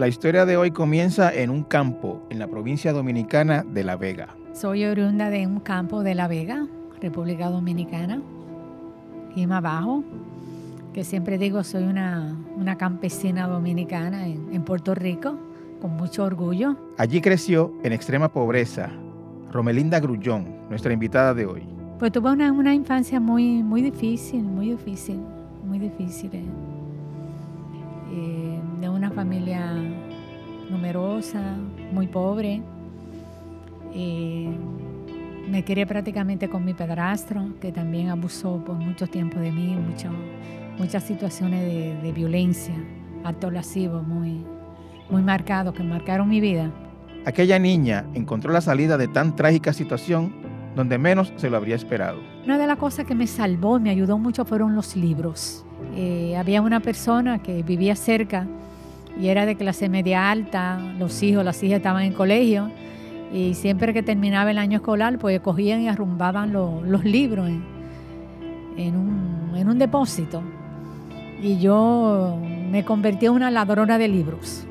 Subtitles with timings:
[0.00, 4.34] La historia de hoy comienza en un campo en la provincia dominicana de La Vega.
[4.54, 6.66] Soy oriunda de un campo de La Vega,
[7.02, 8.22] República Dominicana,
[9.36, 10.02] y más abajo,
[10.94, 15.36] que siempre digo soy una, una campesina dominicana en, en Puerto Rico,
[15.82, 16.76] con mucho orgullo.
[16.96, 18.88] Allí creció en extrema pobreza
[19.52, 21.62] Romelinda Grullón, nuestra invitada de hoy.
[21.98, 25.20] Pues tuve una, una infancia muy, muy difícil, muy difícil,
[25.62, 26.30] muy difícil.
[26.32, 26.44] eh.
[28.12, 29.72] Eh, de una familia
[30.70, 31.56] numerosa,
[31.92, 32.62] muy pobre.
[33.94, 34.48] Eh,
[35.48, 40.10] me crié prácticamente con mi padrastro, que también abusó por mucho tiempo de mí, mucho-
[40.78, 42.74] muchas situaciones de, de violencia,
[43.24, 44.44] actos lascivos muy,
[45.10, 46.70] muy marcados, que marcaron mi vida.
[47.26, 50.32] Aquella niña encontró la salida de tan trágica situación
[50.76, 52.18] donde menos se lo habría esperado.
[52.44, 55.64] Una de las cosas que me salvó y me ayudó mucho fueron los libros.
[55.96, 58.46] Eh, había una persona que vivía cerca
[59.20, 62.70] y era de clase media alta, los hijos, las hijas estaban en colegio
[63.32, 67.62] y siempre que terminaba el año escolar pues cogían y arrumbaban lo- los libros en,
[68.76, 70.42] en un, en un depósito.
[71.42, 72.38] Y yo
[72.70, 74.66] me convertí en una ladrona de libros.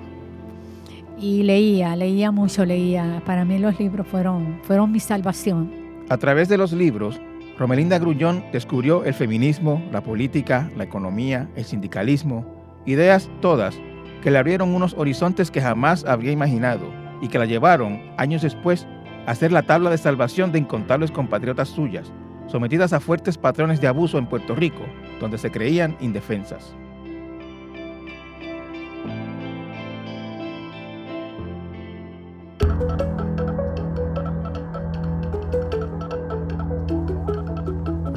[1.19, 3.21] Y leía, leía mucho, leía.
[3.25, 5.71] Para mí los libros fueron, fueron mi salvación.
[6.09, 7.19] A través de los libros,
[7.57, 12.45] Romelinda Grullón descubrió el feminismo, la política, la economía, el sindicalismo,
[12.85, 13.75] ideas todas
[14.21, 18.87] que le abrieron unos horizontes que jamás habría imaginado y que la llevaron, años después,
[19.25, 22.11] a ser la tabla de salvación de incontables compatriotas suyas,
[22.47, 24.81] sometidas a fuertes patrones de abuso en Puerto Rico,
[25.19, 26.73] donde se creían indefensas.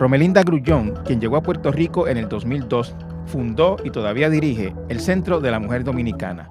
[0.03, 2.97] Romelinda Grullón, quien llegó a Puerto Rico en el 2002,
[3.33, 6.51] fundó y todavía dirige el Centro de la Mujer Dominicana,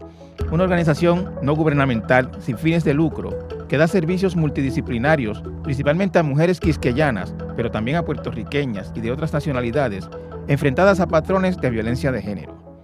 [0.52, 6.60] una organización no gubernamental sin fines de lucro que da servicios multidisciplinarios principalmente a mujeres
[6.60, 10.10] quisqueyanas, pero también a puertorriqueñas y de otras nacionalidades,
[10.48, 12.82] enfrentadas a patrones de violencia de género.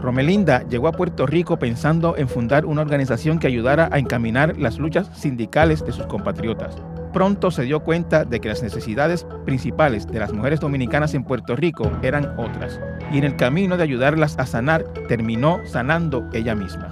[0.00, 4.78] Romelinda llegó a Puerto Rico pensando en fundar una organización que ayudara a encaminar las
[4.78, 6.76] luchas sindicales de sus compatriotas.
[7.14, 11.54] Pronto se dio cuenta de que las necesidades principales de las mujeres dominicanas en Puerto
[11.54, 12.80] Rico eran otras,
[13.12, 16.88] y en el camino de ayudarlas a sanar terminó sanando ella misma.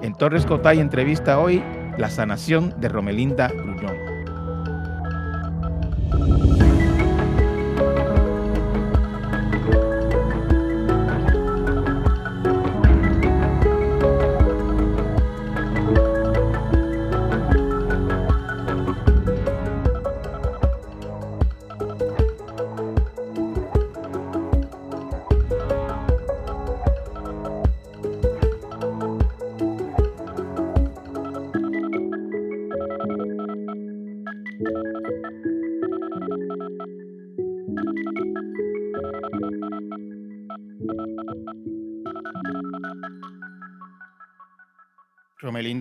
[0.00, 1.62] En Torres Cotay entrevista hoy
[1.98, 3.73] la sanación de Romelinda Grullón.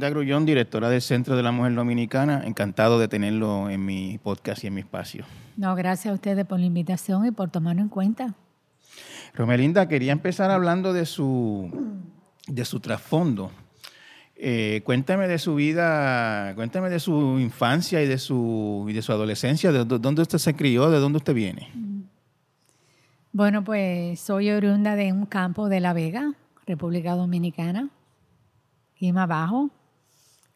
[0.04, 4.62] Romelinda Grullón, directora del Centro de la Mujer Dominicana, encantado de tenerlo en mi podcast
[4.64, 5.24] y en mi espacio.
[5.56, 8.34] No, gracias a ustedes por la invitación y por tomarlo en cuenta.
[9.34, 11.70] Romelinda, quería empezar hablando de su,
[12.48, 13.52] de su trasfondo.
[14.36, 19.12] Eh, cuéntame de su vida, cuéntame de su infancia y de su, y de su
[19.14, 21.70] adolescencia, de dó- dónde usted se crió, de dónde usted viene.
[23.32, 26.34] Bueno, pues soy oriunda de un campo de La Vega,
[26.68, 27.90] República Dominicana,
[29.00, 29.70] y más abajo,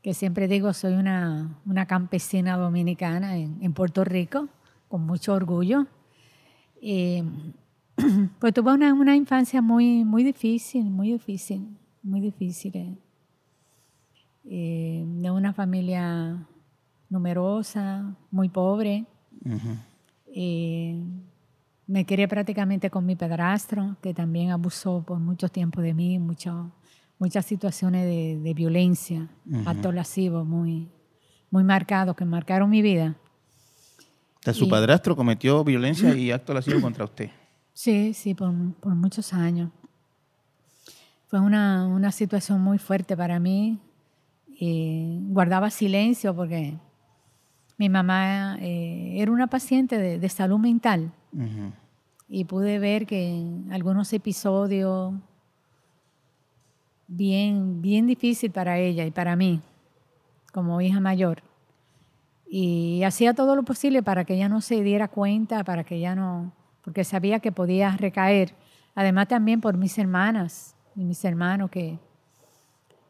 [0.07, 4.47] que siempre digo soy una, una campesina dominicana en, en Puerto Rico,
[4.88, 5.85] con mucho orgullo.
[6.79, 7.22] Y,
[8.40, 11.68] pues tuve una, una infancia muy, muy difícil, muy difícil,
[12.03, 12.73] muy difícil.
[12.78, 12.97] eh.
[14.45, 16.38] Eh, de una familia
[17.09, 19.03] numerosa, muy pobre.
[20.33, 21.03] Eh,
[21.86, 26.71] me crié prácticamente con mi padrastro, que también abusó por mucho tiempo de mí, mucho,
[27.19, 29.28] muchas situaciones de, de violencia,
[29.66, 30.88] actos lascivos muy,
[31.52, 33.16] muy marcados, que marcaron mi vida.
[34.40, 37.30] O sea, su Y- padrastro cometió violencia y acto lascivo contra usted.
[37.74, 39.69] Sí, sí, por, por muchos años.
[41.28, 43.80] Fue una, una situación muy fuerte para mí.
[44.60, 46.75] Eh, guardaba silencio porque
[47.78, 51.72] mi mamá eh, era una paciente de, de salud mental Ujú.
[52.28, 55.13] y pude ver que en algunos episodios
[57.07, 59.62] bien, bien difícil para ella y para mí
[60.51, 61.44] como hija mayor.
[62.50, 66.15] Y hacía todo lo posible para que ella no se diera cuenta, para que ella
[66.15, 68.54] no, porque sabía que podía recaer.
[68.95, 72.00] Además también por mis hermanas y mis hermanos que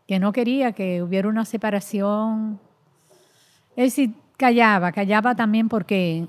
[0.07, 2.59] que no quería que hubiera una separación.
[3.75, 6.25] Él decir, callaba, callaba también porque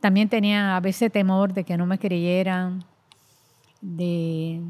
[0.00, 2.84] también tenía a veces temor de que no me creyeran,
[3.80, 4.62] de,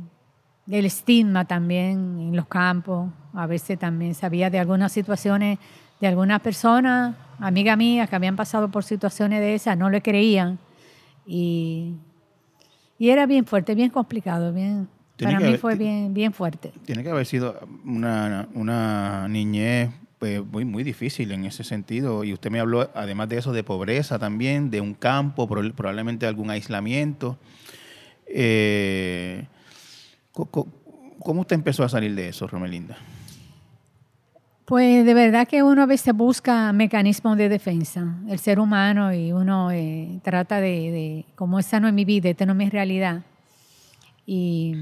[0.68, 3.10] del estigma también en los campos.
[3.32, 5.58] A veces también sabía de algunas situaciones
[6.00, 10.58] de algunas personas, amigas mías, que habían pasado por situaciones de esas, no le creían.
[11.26, 11.94] Y,
[12.98, 14.88] y era bien fuerte, bien complicado, bien,
[15.20, 16.72] para mí fue bien, bien fuerte.
[16.84, 22.22] Tiene que haber sido una, una niñez pues, muy, muy difícil en ese sentido.
[22.22, 26.50] Y usted me habló, además de eso, de pobreza también, de un campo, probablemente algún
[26.50, 27.38] aislamiento.
[28.26, 29.46] Eh,
[30.46, 32.96] ¿Cómo usted empezó a salir de eso, Romelinda?
[34.68, 39.32] Pues de verdad que uno a veces busca mecanismos de defensa, el ser humano, y
[39.32, 43.22] uno eh, trata de, como esa no es mi vida, esta no es mi realidad.
[44.26, 44.74] Y,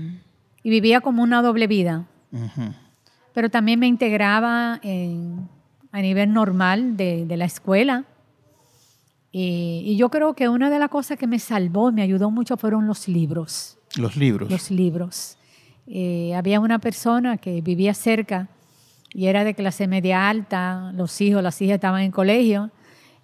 [0.64, 2.04] vivía como una doble vida.
[3.32, 8.06] Pero también me integraba a nivel normal de, la escuela.
[9.30, 12.88] Y, yo creo que una de las cosas que me salvó, me ayudó mucho, fueron
[12.88, 13.78] los libros.
[13.96, 14.50] Los libros.
[14.50, 15.38] Los libros.
[15.86, 18.48] Eh, había una persona que vivía cerca
[19.12, 22.70] y era de clase media alta, los hijos, las hijas estaban en colegio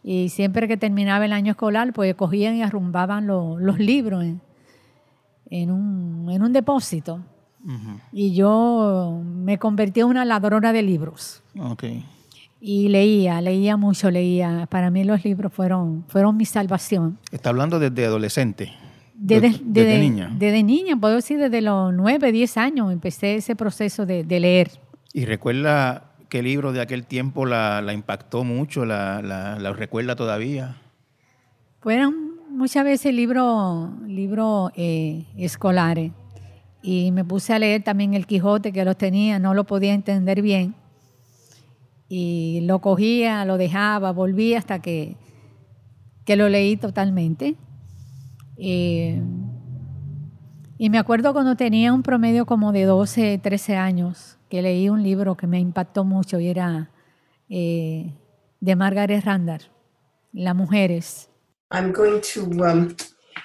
[0.05, 4.25] y siempre que terminaba el año escolar, pues cogían y arrumbaban los libros
[5.51, 7.21] en, un, depósito.
[8.11, 11.43] Y yo me convertí en una ladrona de libros.
[11.57, 12.05] Okay.
[12.61, 14.67] Y leía, leía mucho, leía.
[14.69, 17.19] Para mí los libros fueron, fueron mi salvación.
[17.31, 18.73] ¿Está hablando desde adolescente?
[19.25, 20.35] Desde, desde, niña.
[20.37, 24.73] Desde niña, puedo decir desde los 9, 10 años empecé ese proceso de, de leer.
[25.13, 30.77] ¿Y recuerda qué libro de aquel tiempo la, impactó mucho, la, la, recuerda todavía?
[31.81, 36.11] Fueron muchas veces libros libro, eh, escolares.
[36.83, 40.43] Y me puse a leer también El Quijote, que los tenía, no lo podía entender
[40.43, 40.75] bien.
[42.09, 45.15] Y lo cogía, lo dejaba, volvía hasta que,
[46.25, 47.55] que lo leí totalmente.
[48.65, 49.21] Eh,
[50.79, 55.03] y me acuerdo cuando tenía un promedio como de 12, 13 años, que leí un
[55.03, 56.89] libro que me impactó mucho y era
[57.49, 58.13] eh,
[58.61, 59.63] de Margaret Randall,
[60.33, 61.29] Las Mujeres.
[61.73, 62.95] I'm going to um,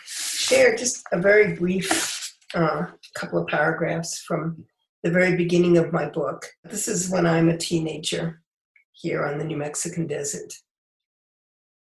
[0.06, 2.86] share just a very brief uh,
[3.16, 4.66] couple of paragraphs from
[5.02, 6.46] the very beginning of my book.
[6.64, 8.44] This is when I'm a teenager
[8.92, 10.54] here on the New Mexican desert.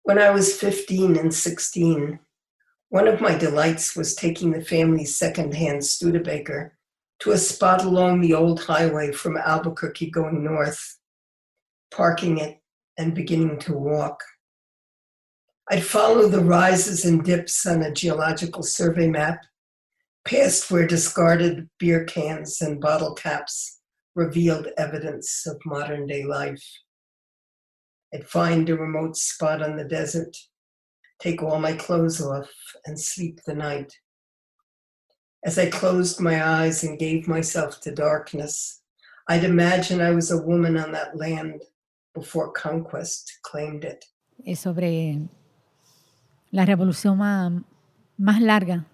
[0.03, 2.19] When I was 15 and 16,
[2.89, 6.77] one of my delights was taking the family's secondhand Studebaker
[7.19, 10.97] to a spot along the old highway from Albuquerque going north,
[11.91, 12.59] parking it
[12.97, 14.21] and beginning to walk.
[15.69, 19.43] I'd follow the rises and dips on a geological survey map,
[20.25, 23.79] past where discarded beer cans and bottle caps
[24.15, 26.63] revealed evidence of modern day life.
[28.13, 30.37] I'd find a remote spot on the desert,
[31.19, 32.49] take all my clothes off,
[32.85, 33.93] and sleep the night.
[35.43, 38.81] As I closed my eyes and gave myself to darkness,
[39.27, 41.61] I'd imagine I was a woman on that land
[42.13, 44.05] before conquest claimed it.
[44.45, 45.19] Es sobre
[46.51, 47.51] la revolución más,
[48.17, 48.85] más larga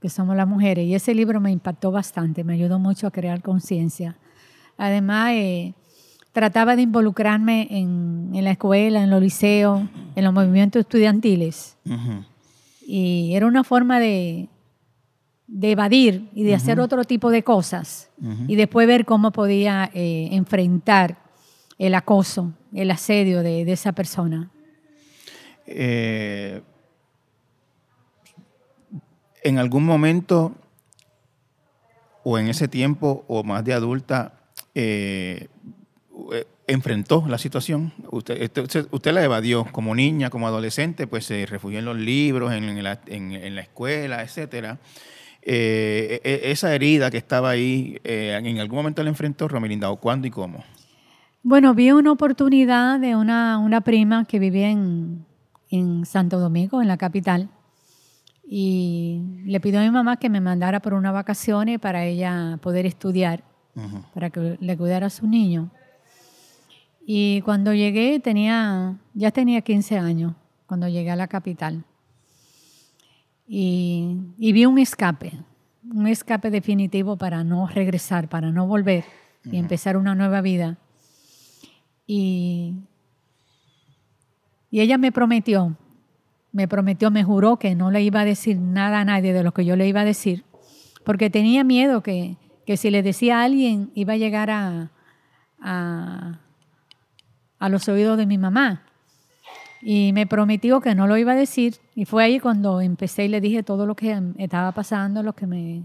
[0.00, 0.84] que somos las mujeres.
[0.84, 4.18] Y ese libro me impactó bastante, me ayudó mucho a crear conciencia.
[4.76, 5.74] Además, eh,
[6.32, 9.82] trataba de involucrarme en, en, la escuela, en los liceos,
[10.16, 11.76] en los movimientos estudiantiles.
[11.84, 12.24] Uh -huh.
[12.86, 14.48] Y era una forma de,
[15.52, 18.10] de evadir y de hacer otro tipo de cosas
[18.48, 21.18] y después ver cómo podía eh, enfrentar
[21.78, 24.50] el acoso, el asedio de, esa persona.
[25.66, 26.62] Eh,
[29.44, 30.54] en algún momento
[32.24, 34.32] o en ese tiempo o más de adulta
[34.74, 35.48] eh,
[36.66, 37.92] enfrentó la situación.
[38.28, 42.52] Este, usted, usted, la evadió como niña, como adolescente, pues se refugió en los libros,
[42.52, 44.78] en, la, en la escuela, etcétera.
[45.44, 49.90] Eh, e, e, esa herida que estaba ahí, eh, ¿en algún momento la enfrentó Romelinda
[49.90, 50.62] o cuándo y cómo?
[51.42, 55.26] Bueno, vi una oportunidad de una, una prima que vivía en,
[55.68, 57.48] en, Santo Domingo, en la capital,
[58.44, 62.86] y le pidió a mi mamá que me mandara por unas vacaciones para ella poder
[62.86, 63.42] estudiar,
[64.14, 65.70] para que le cuidara a su niño.
[67.04, 70.34] Y cuando llegué tenía, ya tenía 15 años,
[70.66, 71.84] cuando llegué a la capital
[73.54, 75.32] y, vi un escape,
[75.84, 79.04] un escape definitivo para no regresar, para no volver
[79.44, 80.78] y empezar una nueva vida.
[82.06, 82.76] Y,
[84.70, 85.76] y ella me prometió,
[86.50, 89.52] me prometió, me juró que no le iba a decir nada a nadie de lo
[89.52, 90.44] que yo le iba a decir,
[91.04, 94.92] porque tenía miedo que, que si le decía a alguien iba a llegar a,
[95.60, 96.40] a,
[97.62, 98.82] a los oídos de mi mamá.
[99.80, 101.76] Y me prometió que no lo iba a decir.
[101.94, 105.46] Y fue ahí cuando empecé y le dije todo lo que estaba pasando, lo que
[105.46, 105.84] me...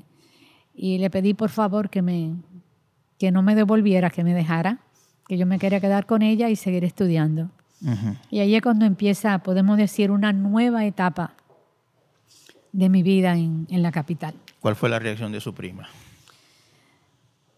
[0.73, 2.33] Y le pedí por favor que, me,
[3.19, 4.79] que no me devolviera, que me dejara,
[5.27, 7.51] que yo me quería quedar con ella y seguir estudiando.
[8.31, 11.35] Y ahí es cuando empieza, podemos decir, una nueva etapa
[12.71, 14.33] de mi vida en, en la capital.
[14.59, 15.87] ¿Cuál fue la reacción de su prima?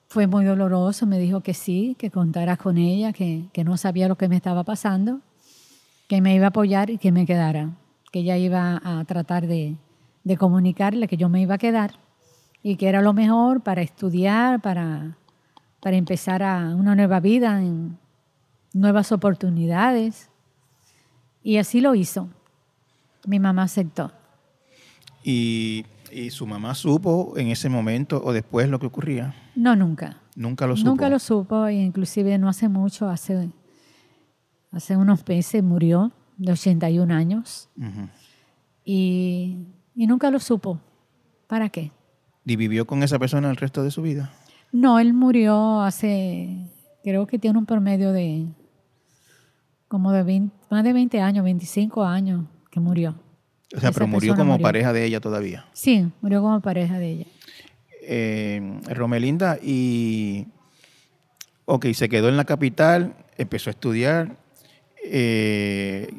[0.10, 4.08] Fue muy doloroso, me dijo que sí, que contara con ella, que, que no sabía
[4.08, 5.22] lo que me estaba pasando,
[6.08, 7.70] que me iba a apoyar y que me quedara,
[8.12, 9.76] que ella iba a tratar de,
[10.24, 12.00] de comunicarle que yo me iba a quedar
[12.64, 15.16] y que era lo mejor para estudiar, para,
[15.80, 18.00] para empezar a una nueva vida, en
[18.74, 20.32] nuevas oportunidades.
[21.44, 22.30] Y así lo hizo.
[23.28, 24.12] Mi mamá aceptó.
[25.24, 29.36] ¿Y, y su mamá supo en ese momento o después lo que ocurría?
[29.60, 30.22] No, nunca.
[30.36, 30.90] Nunca lo supo.
[30.90, 33.50] Nunca lo supo, e inclusive no hace mucho, hace,
[34.72, 38.08] hace unos meses murió de 81 años Ujú.
[38.86, 40.80] y, y nunca lo supo.
[41.48, 41.92] ¿Para qué?
[42.46, 44.32] ¿Y vivió con esa persona el resto de su vida?
[44.72, 46.72] No, él murió hace,
[47.04, 48.46] creo que tiene un promedio de
[49.90, 53.16] como de 20, más de 20 años, 25 años que murió.
[53.76, 54.64] O sea, Esa pero murió como murió.
[54.64, 55.66] pareja de ella todavía.
[55.74, 57.26] Sí, murió como pareja de ella.
[58.12, 60.48] Eh, Romelinda, y.
[61.66, 64.36] Ok, se quedó en la capital, empezó a estudiar.
[65.04, 66.10] eh,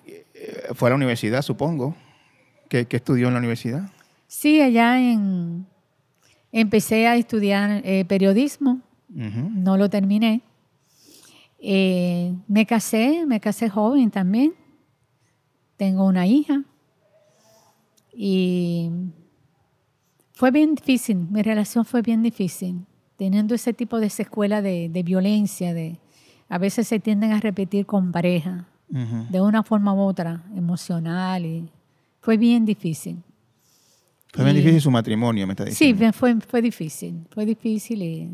[0.74, 1.96] fue a la universidad, supongo.
[2.68, 3.90] ¿Qué, qué estudió en la universidad?
[4.28, 5.66] Sí, allá en,
[6.52, 10.42] empecé a estudiar eh, periodismo, no lo terminé.
[11.58, 14.54] Eh, me casé, me casé joven también.
[15.76, 16.62] Tengo una hija.
[18.14, 18.90] Y
[20.40, 25.02] fue bien difícil, mi relación fue bien difícil, teniendo ese tipo de secuela de, de
[25.02, 25.98] violencia, de
[26.48, 31.68] a veces se tienden a repetir con pareja, de una forma u otra, emocional, y
[32.22, 33.22] fue bien difícil.
[34.32, 35.98] Fue bien Y- difícil su matrimonio, me está Sí, diciendo.
[36.00, 38.30] bien, fue, fue difícil, fue difícil y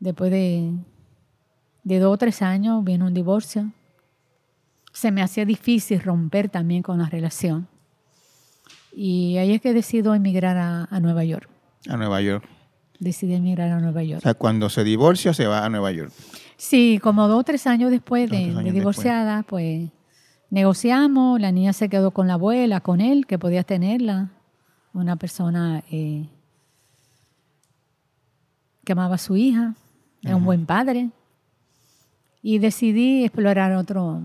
[0.00, 0.72] después de,
[1.84, 3.70] de dos o tres años vino un divorcio.
[4.94, 7.68] Se me hacía difícil romper también con la relación.
[9.00, 11.48] Y ahí es que decido emigrar a, a Nueva York.
[11.88, 12.44] A Nueva York.
[12.98, 14.22] Decidí emigrar a Nueva O York.
[14.24, 16.12] sea, cuando se divorcia, se va a Nueva York.
[16.56, 19.88] Sí, como dos o tres años después o de, divorciada, pues
[20.50, 24.32] negociamos, la niña se quedó con la abuela, con él, que podía tenerla,
[24.92, 26.26] una persona eh,
[28.84, 29.76] que amaba a su hija,
[30.24, 31.10] era un buen padre,
[32.42, 34.22] y decidí explorar otro,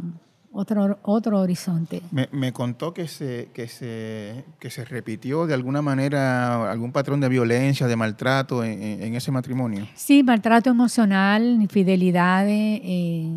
[0.53, 2.01] otro, otro horizonte.
[2.12, 7.19] Me, me contó que se, que, se, que se repitió de alguna manera algún patrón
[7.19, 9.88] de violencia, de maltrato en, en- ese matrimonio.
[9.95, 13.31] Sí, maltrato emocional, infidelidades, eh,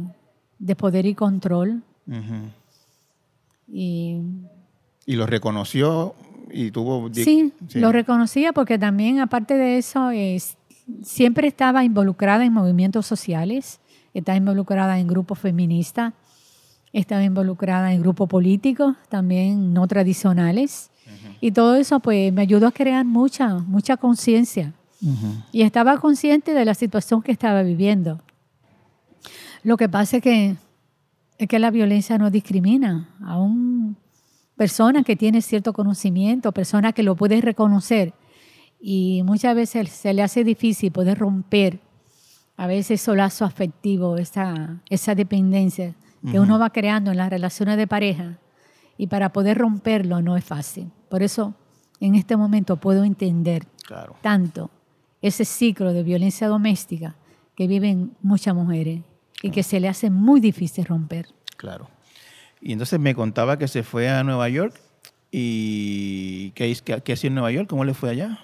[0.58, 1.82] de poder y control,
[3.68, 4.20] y
[5.06, 6.14] Y lo reconoció
[6.52, 7.08] y tuvo...
[7.12, 7.80] Sí, sí.
[7.80, 10.56] lo reconocía porque también, aparte de eso, es-
[11.02, 13.80] siempre estaba involucrada en movimientos sociales,
[14.14, 16.12] estaba involucrada en grupos feministas,
[17.00, 20.90] estaba involucrada en grupos políticos, también no tradicionales.
[21.42, 24.72] Y todo eso pues me ayudó a crear mucha, mucha conciencia.
[25.52, 28.22] Y estaba consciente de la situación que estaba viviendo.
[29.62, 30.56] Lo que pasa es que,
[31.36, 33.10] es que la violencia no discrimina.
[33.22, 33.98] Aún
[34.56, 38.14] personas que tienen cierto conocimiento, personas que lo pueden reconocer.
[38.80, 41.78] Y muchas veces se le hace difícil poder romper
[42.56, 45.94] a veces esos lazos afectivos, esa, esa dependencia
[46.30, 48.38] que uno va creando en las relaciones de pareja.
[48.98, 50.90] Y para poder romperlo no es fácil.
[51.08, 51.54] Por eso
[52.00, 54.16] en este momento puedo entender Claro.
[54.22, 54.70] tanto
[55.22, 57.16] ese ciclo de violencia doméstica
[57.54, 59.02] que viven muchas mujeres
[59.42, 61.28] y que se le hace muy difícil romper.
[61.56, 61.88] Claro.
[62.60, 64.74] Y entonces me contaba que se fue a Nueva York
[65.30, 67.68] y ¿qué, qué, qué hacía en Nueva York?
[67.68, 68.38] ¿Cómo le fue allá?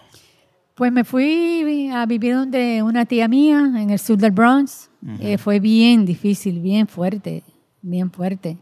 [0.74, 4.90] Pues me fui a vivir donde una tía mía en el sur del Bronx.
[5.20, 7.42] Eh, fue bien difícil, bien fuerte,
[7.82, 8.56] bien fuerte.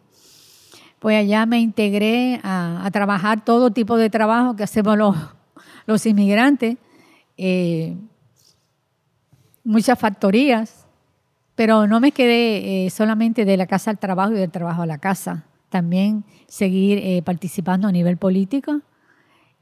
[0.99, 5.17] Pues allá me integré a, a trabajar todo tipo de trabajo que hacemos los,
[5.87, 6.77] los inmigrantes.
[7.37, 7.97] Eh,
[9.65, 10.87] muchas factorías,
[11.55, 14.87] pero no me quedé eh, solamente de la casa al trabajo y del trabajo a
[14.87, 15.45] la casa.
[15.71, 18.83] También seguir eh, participando a nivel político,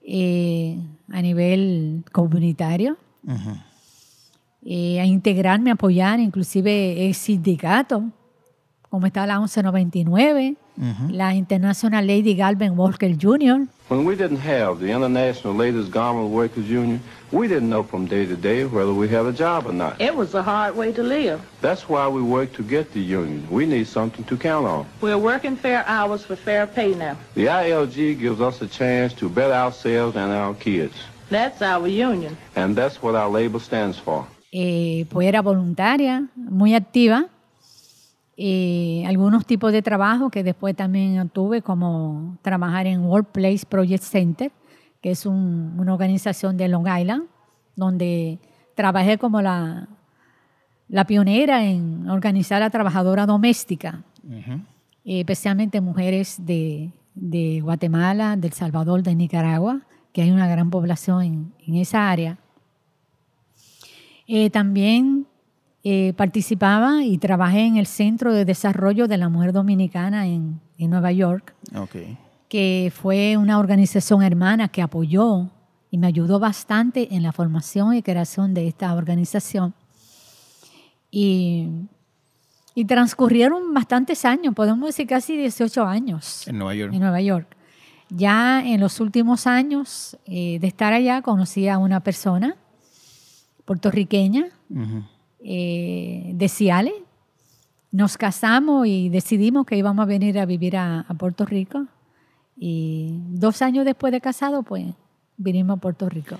[0.01, 2.97] a nivel comunitario,
[3.29, 8.11] a integrarme, a apoyar, inclusive el sindicato,
[8.91, 10.57] como está la 1199,
[11.11, 13.69] la International Lady Garment Worker Union.
[13.89, 17.01] When we didn't have the International Ladies Garment Workers Union,
[17.33, 20.01] we didn't know from day to day whether we had a job or not.
[20.01, 21.41] It was a hard way to live.
[21.63, 23.47] That's why we work to get the union.
[23.51, 24.87] We need something to count on.
[25.01, 27.17] We're working fair hours for fair pay now.
[27.35, 30.95] The ILG gives us a chance to better ourselves and our kids.
[31.31, 32.37] That's our union.
[32.57, 34.27] And that's what our label stands for.
[34.53, 37.27] Eh, pues era voluntaria, muy activa.
[38.41, 44.53] Eh, algunos tipos de trabajo que después también tuve, como trabajar en Workplace Project Center,
[45.03, 47.25] que es un, una organización de Long Island,
[47.75, 48.39] donde
[48.77, 49.89] trabajé como la,
[50.87, 54.61] la pionera en organizar a trabajadora doméstica, eh,
[55.05, 59.81] especialmente mujeres de, de, Guatemala, del Salvador, de Nicaragua,
[60.13, 62.39] que hay una gran población en, en esa área.
[64.29, 65.27] Eh, también
[65.91, 70.91] eh, participaba y trabajé en el Centro de Desarrollo de la Mujer Dominicana en, en
[70.91, 72.19] Nueva York, Okay.
[72.49, 75.49] que fue una organización hermana que apoyó
[75.91, 79.73] y me ayudó bastante en la formación y creación de esta organización.
[81.11, 81.69] Y,
[82.75, 86.93] y transcurrieron bastantes años, podemos decir casi 18 años En Nueva York.
[86.93, 87.57] en Nueva York.
[88.11, 92.57] Ya en los últimos años eh, de estar allá conocí a una persona
[93.65, 94.47] puertorriqueña.
[95.45, 96.95] Eh, de Ciales.
[97.91, 101.87] Nos casamos y decidimos que íbamos a venir a vivir a, Puerto Rico.
[102.57, 104.87] Y dos años después de casado, pues
[105.37, 106.39] vinimos a Puerto Rico.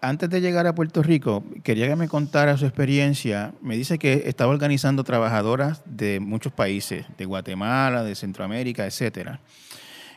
[0.00, 3.54] Antes de llegar a Puerto Rico, quería que me contara su experiencia.
[3.62, 9.40] Me dice que estaba organizando trabajadoras de muchos países, de Guatemala, de Centroamérica, etcétera.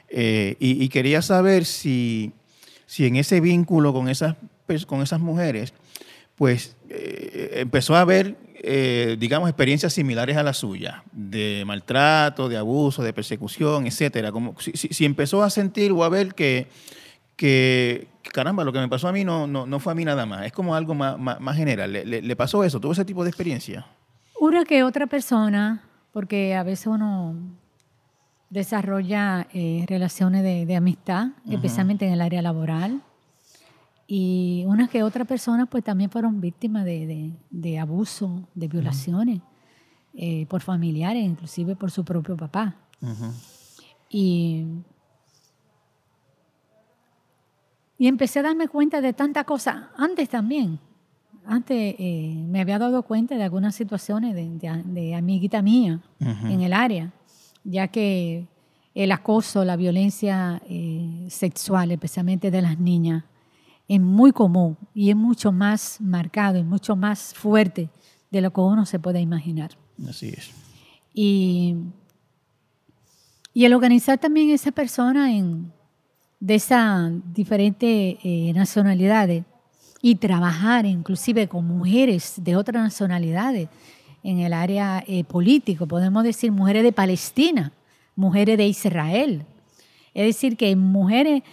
[0.09, 2.33] Eh, y, y quería saber si,
[2.85, 4.35] si en ese vínculo con esas,
[4.87, 5.73] con esas mujeres,
[6.35, 12.57] pues eh, empezó a haber, eh, digamos, experiencias similares a la suya, de maltrato, de
[12.57, 14.31] abuso, de persecución, etcétera.
[14.31, 16.67] Como si, si- empezó a sentir o a ver que,
[17.35, 20.25] que, caramba, lo que me pasó a mí no, no, no fue a mí nada
[20.25, 21.93] más, es como algo más, más- más general.
[21.93, 22.79] ¿Le, le- le pasó eso?
[22.79, 23.85] ¿Tuvo ese tipo de experiencia?
[24.39, 27.35] Una que otra persona, porque a veces uno
[28.49, 33.01] desarrolla eh, relaciones de, de amistad, especialmente en el área laboral.
[34.07, 39.41] Y unas que otras personas pues también fueron víctimas de, de- de abuso, de violaciones
[40.13, 42.75] eh, por familiares, inclusive por su propio papá.
[44.09, 44.65] Y,
[47.97, 50.79] y empecé a darme cuenta de tantas cosas antes también.
[51.45, 56.01] Antes eh, me había dado cuenta de algunas situaciones de, de- de amiguita mía
[56.51, 57.11] en el área,
[57.63, 58.47] ya que
[58.93, 63.23] el acoso, la violencia eh, sexual, especialmente de las niñas,
[63.87, 67.89] es muy común y es mucho más marcado y mucho más fuerte
[68.31, 69.71] de lo que uno se puede imaginar.
[70.07, 70.51] Así es.
[71.13, 71.75] Y,
[73.53, 75.71] y el organizar también esa persona en,
[76.39, 79.43] de esas diferentes eh, nacionalidades
[80.01, 83.69] y trabajar inclusive con mujeres de otras nacionalidades
[84.23, 87.71] en el área eh, político, podemos decir mujeres de Palestina,
[88.15, 89.45] mujeres de Israel.
[90.13, 91.43] Es decir, que mujeres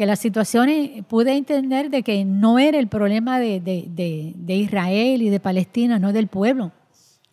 [0.00, 4.56] que las situaciones pude entender de que no era el problema de, de- de- de
[4.56, 6.72] Israel y de Palestina, no del pueblo,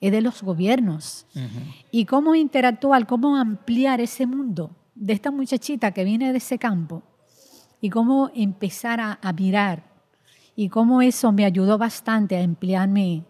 [0.02, 1.26] es de los gobiernos.
[1.92, 7.04] Y cómo interactuar, cómo ampliar ese mundo de esta muchachita que viene de ese campo
[7.80, 9.84] y cómo empezar a, a mirar.
[10.54, 13.24] Y cómo eso me ayudó bastante a ampliar mi,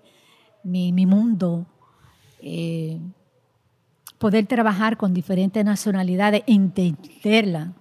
[0.64, 1.68] mi, mi mundo,
[2.42, 2.98] eh,
[4.18, 7.74] poder trabajar con diferentes nacionalidades, entenderla,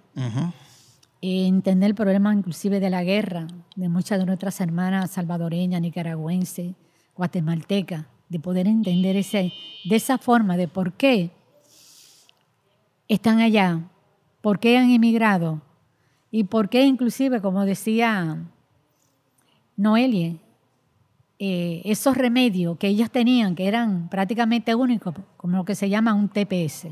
[1.21, 6.73] entender el problema inclusive de la guerra de muchas de nuestras hermanas salvadoreñas, nicaragüenses,
[7.15, 9.53] guatemaltecas, de poder entender ese,
[9.85, 11.31] de esa forma de por qué
[13.07, 13.89] están allá,
[14.41, 15.61] por qué han emigrado
[16.29, 18.37] y por qué inclusive, como decía
[19.75, 20.39] Noelie,
[21.39, 26.13] eh, esos remedios que ellas tenían, que eran prácticamente únicos, como lo que se llama
[26.13, 26.87] un TPS,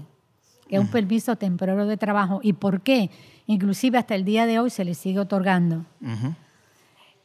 [0.68, 3.10] que es un permiso temporario de trabajo, y por qué
[3.48, 5.86] inclusive hasta el día de hoy se les sigue otorgando.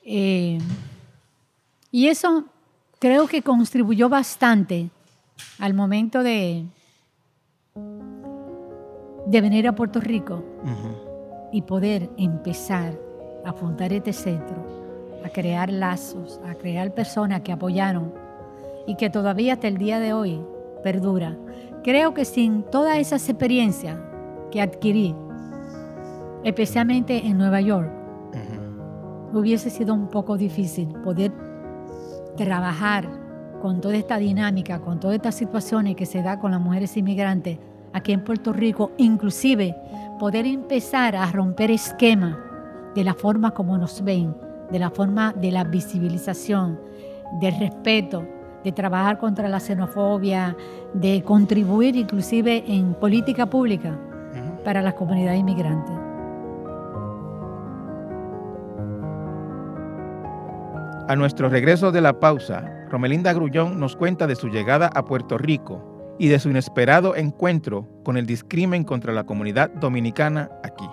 [0.04, 0.58] Eh,
[1.90, 2.44] y eso
[2.98, 4.90] creo que contribuyó bastante
[5.58, 6.66] al momento de,
[9.26, 10.44] de venir a Puerto Rico
[11.52, 12.98] y poder empezar
[13.44, 18.12] a fundar este centro, a crear lazos, a crear personas que apoyaron
[18.86, 20.40] y que todavía hasta el día de hoy
[20.82, 21.36] perdura.
[21.82, 23.96] Creo que sin todas esas experiencias
[24.50, 25.14] que adquirí,
[26.44, 27.90] especialmente en Nueva York,
[29.32, 31.32] hubiese sido un poco difícil poder
[32.36, 33.08] trabajar
[33.62, 37.58] con toda esta dinámica, con todas estas situaciones que se da con las mujeres inmigrantes
[37.92, 39.74] aquí en Puerto Rico, inclusive
[40.18, 42.36] poder empezar a romper esquemas
[42.94, 44.34] de la forma como nos ven,
[44.70, 46.78] de la forma de la visibilización,
[47.40, 48.26] del respeto,
[48.64, 50.56] de trabajar contra la xenofobia,
[50.94, 53.98] de contribuir inclusive en política pública
[54.64, 55.94] para las comunidades inmigrantes.
[61.08, 65.38] A nuestro regreso de la pausa, Romelinda Grullón nos cuenta de su llegada a Puerto
[65.38, 70.86] Rico y de su inesperado encuentro con el discrimen contra la comunidad dominicana aquí.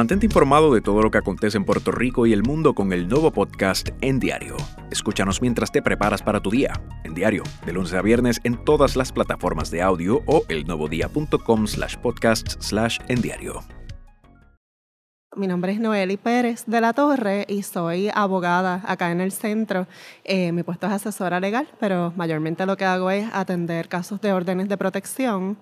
[0.00, 3.06] Mantente informado de todo lo que acontece en Puerto Rico y el mundo con el
[3.06, 4.56] nuevo podcast En Diario.
[4.90, 6.72] Escúchanos mientras te preparas para tu día.
[7.04, 11.96] En Diario, de lunes a viernes en todas las plataformas de audio o elnuevodía.com slash
[11.96, 13.60] podcast slash en diario.
[15.36, 19.86] Mi nombre es Noeli Pérez de la Torre y soy abogada acá en el centro.
[20.24, 24.32] Eh, mi puesto es asesora legal, pero mayormente lo que hago es atender casos de
[24.32, 25.58] órdenes de protección,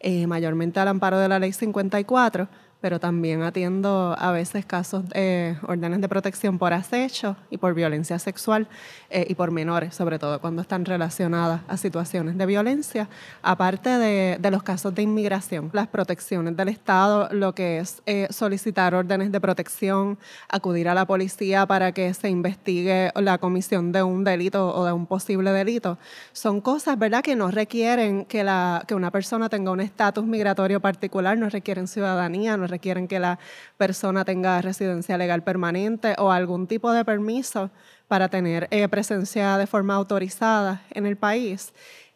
[0.00, 2.48] eh, mayormente al amparo de la Ley 54
[2.82, 8.18] pero también atiendo a veces casos de órdenes de protección por acecho y por violencia
[8.18, 8.68] sexual
[9.08, 13.08] eh, y por menores, sobre todo cuando están relacionadas a situaciones de violencia,
[13.40, 18.26] aparte de, de los casos de inmigración, las protecciones del Estado, lo que es eh,
[18.30, 20.18] solicitar órdenes de protección,
[20.48, 24.92] acudir a la policía para que se investigue la comisión de un delito o de
[24.92, 25.98] un posible delito,
[26.32, 30.80] son cosas, ¿verdad?, que no requieren que, la, que una persona tenga un estatus migratorio
[30.80, 33.38] particular, no requieren ciudadanía, no requieren que la
[33.76, 37.70] persona tenga residencia legal permanente o algún tipo de permiso
[38.08, 41.72] para tener eh, presencia de forma autorizada en el país.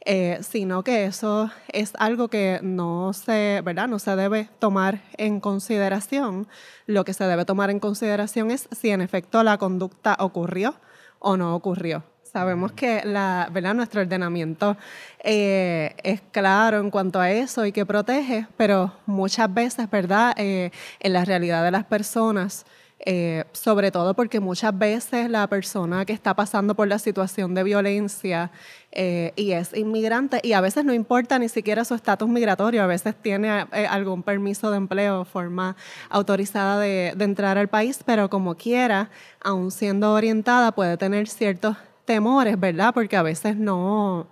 [0.08, 3.88] Eh, sino que eso es algo que no se, ¿verdad?
[3.88, 6.46] no se debe tomar en consideración.
[6.86, 10.76] Lo que se debe tomar en consideración es si en efecto la conducta ocurrió
[11.18, 12.04] o no ocurrió.
[12.32, 13.74] Sabemos que la, ¿verdad?
[13.74, 14.76] nuestro ordenamiento
[15.22, 20.34] eh, es claro en cuanto a eso y que protege, pero muchas veces, ¿verdad?
[20.36, 22.66] Eh, en la realidad de las personas,
[22.98, 27.62] eh, sobre todo porque muchas veces la persona que está pasando por la situación de
[27.62, 28.50] violencia
[28.92, 33.14] y es inmigrante, y a veces no importa ni siquiera su estatus migratorio, a veces
[33.14, 35.76] tiene algún permiso de empleo, forma
[36.08, 39.10] autorizada de, de entrar al país, pero como quiera,
[39.42, 42.94] aún siendo orientada, puede tener ciertos temores, ¿verdad?
[42.94, 44.28] Porque a veces no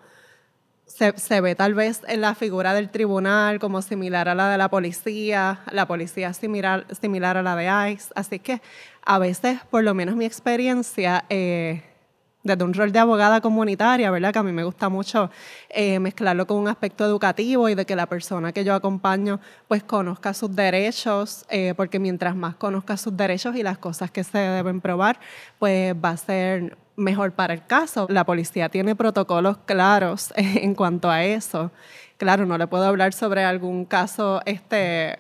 [0.87, 4.69] se, ve tal vez en la figura del tribunal como similar a la de la
[4.69, 8.13] policía, la policía similar, similar a la de ICE.
[8.15, 8.63] Así que
[9.05, 11.83] a veces, por lo menos mi experiencia, eh,
[12.45, 14.33] desde un rol de abogada comunitaria, ¿verdad?
[14.33, 15.31] Que a mí me gusta mucho
[15.71, 19.83] eh, mezclarlo con un aspecto educativo y de que la persona que yo acompaño pues
[19.83, 24.39] conozca sus derechos, eh, porque mientras más conozca sus derechos y las cosas que se
[24.39, 25.19] deben probar,
[25.59, 28.07] pues va a ser mejor para el caso.
[28.09, 31.71] La policía tiene protocolos claros en cuanto a eso.
[32.17, 35.19] Claro, no le puedo hablar sobre algún caso este,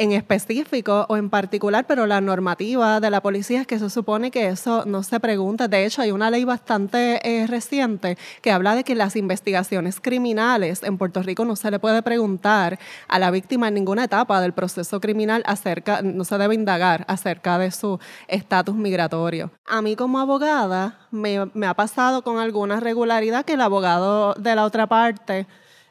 [0.00, 4.30] en específico o en particular, pero la normativa de la policía es que se supone
[4.30, 5.68] que eso no se pregunta.
[5.68, 10.82] De hecho, hay una ley bastante eh, reciente que habla de que las investigaciones criminales
[10.84, 14.54] en Puerto Rico no se le puede preguntar a la víctima en ninguna etapa del
[14.54, 19.50] proceso criminal acerca, no se debe indagar acerca de su estatus migratorio.
[19.66, 24.54] A mí como abogada me, me ha pasado con alguna regularidad que el abogado de
[24.54, 25.46] la otra parte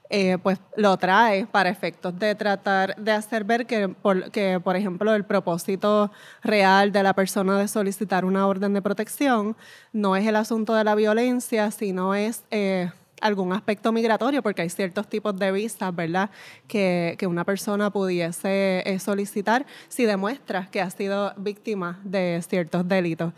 [0.09, 4.75] eh, pues lo trae para efectos de tratar de hacer ver que por, que, por
[4.75, 9.55] ejemplo, el propósito real de la persona de solicitar una orden de protección
[9.93, 12.89] no es el asunto de la violencia, sino es eh,
[13.21, 16.31] algún aspecto migratorio, porque hay ciertos tipos de visas, ¿verdad?,
[16.67, 22.87] que, que una persona pudiese eh, solicitar si demuestra que ha sido víctima de ciertos
[22.87, 23.33] delitos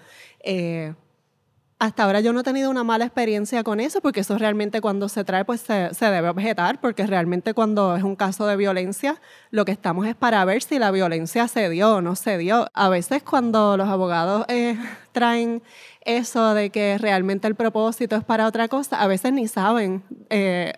[1.81, 5.09] hasta ahora yo no he tenido una mala experiencia con eso, porque eso realmente cuando
[5.09, 9.19] se trae, pues se, se, debe objetar, porque realmente cuando es un caso de violencia,
[9.49, 12.67] lo que estamos es para ver si la violencia se dio o no se dio.
[12.75, 14.77] A veces cuando los abogados eh,
[15.11, 15.63] traen
[16.01, 20.03] eso de que realmente el propósito es para otra cosa, a veces ni saben.
[20.29, 20.73] Eh,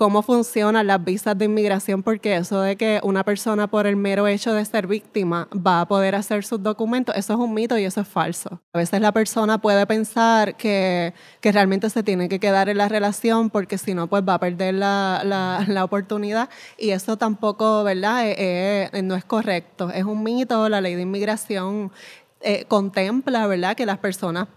[0.00, 4.26] cómo funcionan las visas de inmigración, porque eso de que una persona por el mero
[4.26, 7.84] hecho de ser víctima va a poder hacer sus documentos, eso es un mito y
[7.84, 8.62] eso es falso.
[8.72, 12.88] A veces la persona puede pensar que, que realmente se tiene que quedar en la
[12.88, 17.84] relación porque si no, pues va a perder la, la, la oportunidad y eso tampoco,
[17.84, 18.26] ¿verdad?
[18.26, 19.90] Eh, eh, no es correcto.
[19.90, 21.92] Es un mito, la ley de inmigración
[22.40, 23.76] eh, contempla, ¿verdad?
[23.76, 24.48] Que las personas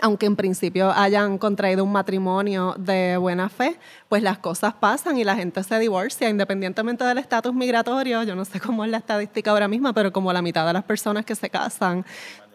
[0.00, 3.78] aunque en principio hayan contraído un matrimonio de buena fe,
[4.08, 8.22] pues las cosas pasan y la gente se divorcia independientemente del estatus migratorio.
[8.24, 10.84] Yo no sé cómo es la estadística ahora misma, pero como la mitad de las
[10.84, 12.04] personas que se casan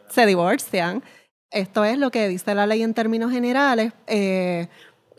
[0.09, 1.03] se divorcian.
[1.51, 3.93] Esto es lo que dice la ley en términos generales.
[4.05, 4.67] Eh,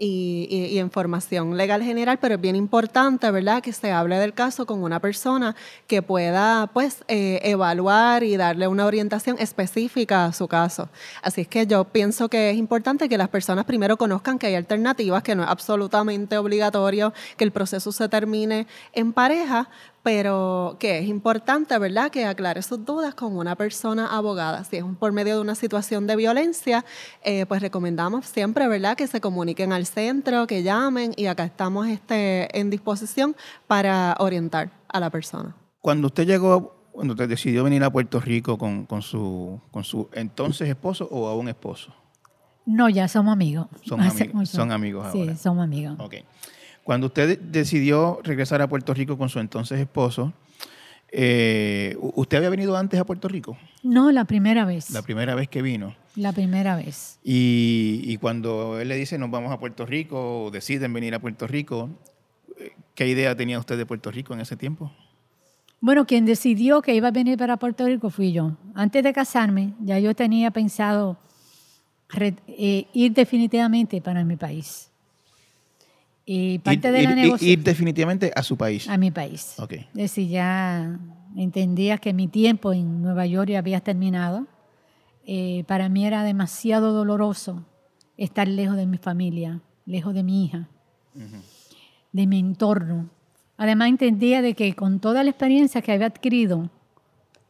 [0.03, 4.65] y, y, en legal general, pero es bien importante, ¿verdad?, que se hable del caso
[4.65, 5.55] con una persona
[5.87, 10.89] que pueda, pues, eh, evaluar y darle una orientación específica a su caso.
[11.23, 14.55] Así es que yo pienso que es importante que las personas primero conozcan que hay
[14.55, 19.69] alternativas, que no es absolutamente obligatorio que el proceso se termine en pareja,
[20.03, 24.65] pero que es importante, ¿verdad?, que aclare sus dudas con una persona abogada.
[24.65, 26.85] Si es por medio de una situación de violencia,
[27.23, 31.89] eh, pues recomendamos siempre, ¿verdad?, que se comuniquen al centro, que llamen y acá estamos
[31.89, 33.37] este, en disposición
[33.67, 35.55] para orientar a la persona.
[35.81, 40.09] Cuando usted llegó, cuando usted decidió venir a Puerto Rico con, con, su, con su
[40.13, 41.95] entonces esposo o a un esposo?
[42.67, 43.67] No, ya somos amigos.
[43.85, 45.33] Son, amigos, son amigos ahora.
[45.35, 45.99] Sí, somos amigos.
[45.99, 46.25] Okay.
[46.91, 50.33] Cuando usted decidió regresar a Puerto Rico con su entonces esposo,
[51.13, 53.57] eh, ¿usted había venido antes a Puerto Rico?
[53.85, 54.91] No, la primera vez.
[54.91, 55.95] La primera vez que vino.
[56.17, 57.21] La primera vez.
[57.23, 61.47] Y, cuando él le dice nos vamos a Puerto Rico o deciden venir a Puerto
[61.47, 61.91] Rico,
[62.97, 64.91] ¿qué idea tenía usted de Puerto Rico en ese tiempo?
[65.81, 68.57] Bueno, quien decidió que iba a venir para Puerto Rico fui yo.
[68.75, 71.19] Antes de casarme, ya yo tenía pensado
[72.49, 74.90] eh, ir definitivamente para mi país.
[76.33, 77.51] Y parte de la negociación.
[77.51, 78.89] Ir definitivamente a su país.
[78.89, 79.57] A mi país.
[79.59, 79.73] Ok.
[79.73, 80.97] Es decir, ya
[81.35, 84.47] entendía que mi tiempo en Nueva York ya había terminado.
[85.27, 87.67] Eh, para mí era demasiado doloroso
[88.17, 90.69] estar lejos de mi familia, lejos de mi hija,
[92.13, 93.11] de mi entorno.
[93.57, 96.71] Además entendía de que con toda la experiencia que había adquirido,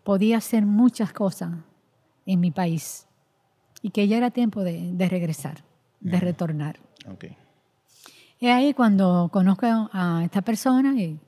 [0.05, 1.53] podía hacer muchas cosas
[2.25, 3.07] en mi país
[3.83, 5.65] y que ya era tiempo de, regresar,
[6.01, 6.79] de retornar.
[7.07, 7.37] Okay.
[8.41, 11.21] Es ahí cuando conozco a esta persona y,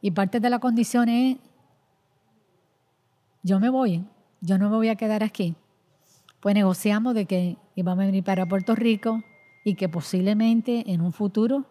[0.00, 1.36] y parte de la condición es,
[3.44, 4.04] yo me voy,
[4.40, 5.54] yo no me voy a quedar aquí.
[6.40, 9.22] Pues negociamos de que íbamos a venir para Puerto Rico
[9.64, 11.64] y que posiblemente en un futuro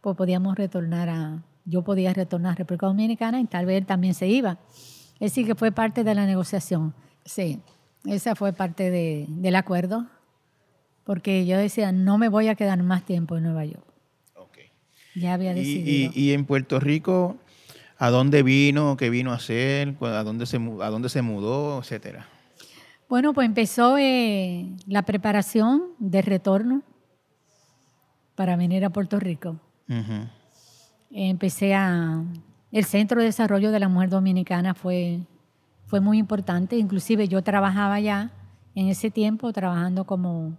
[0.00, 4.14] pues podíamos retornar a, yo podía retornar a República Dominicana y tal vez él también
[4.14, 4.58] se iba.
[5.20, 6.94] Es decir, que fue parte de la negociación.
[7.24, 7.60] Sí,
[8.06, 10.08] esa fue parte de, del acuerdo
[11.04, 13.84] porque yo decía, no me voy a quedar más tiempo en Nueva York.
[14.36, 14.66] Okay.
[15.14, 16.12] Ya había decidido.
[16.14, 17.36] Y, en Puerto Rico,
[17.98, 18.96] ¿a dónde vino?
[18.96, 19.96] ¿Qué vino a hacer?
[20.00, 21.80] ¿A dónde se, a dónde se mudó?
[21.80, 22.28] Etcétera.
[23.08, 26.82] Bueno, pues empezó eh, la preparación de retorno
[28.34, 29.56] para venir a Puerto Rico.
[31.10, 32.24] Empecé a...
[32.70, 35.20] El Centro de Desarrollo de la Mujer Dominicana fue,
[35.84, 36.78] fue muy importante.
[36.78, 38.30] Inclusive yo trabajaba ya
[38.74, 40.56] en ese tiempo, trabajando como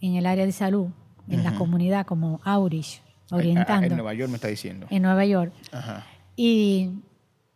[0.00, 0.88] en el área de salud,
[1.28, 3.86] en la comunidad, como Aurish, orientando.
[3.86, 4.86] en Nueva York me está diciendo.
[4.90, 5.52] En Nueva York.
[5.72, 6.06] Ajá.
[6.36, 6.90] Y,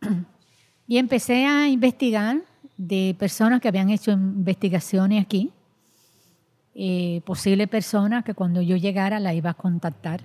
[0.87, 2.41] y empecé a investigar
[2.77, 5.51] de personas que habían hecho investigaciones aquí,
[6.75, 10.21] eh, posibles personas que cuando yo llegara la iba a contactar.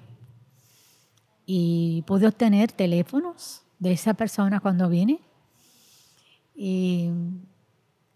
[1.46, 5.20] Y pude obtener teléfonos de esa persona cuando vine.
[6.54, 7.10] Y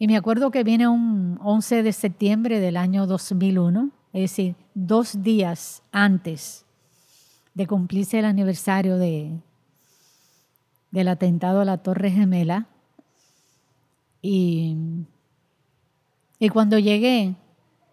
[0.03, 5.23] y me acuerdo que viene un 11 de septiembre del año 2001, es decir, dos
[5.23, 6.67] días antes
[7.55, 9.31] de cumplirse el aniversario de,
[10.91, 12.67] del atentado a la Torre Gemela.
[14.21, 14.77] Y,
[16.41, 17.37] y cuando llegué,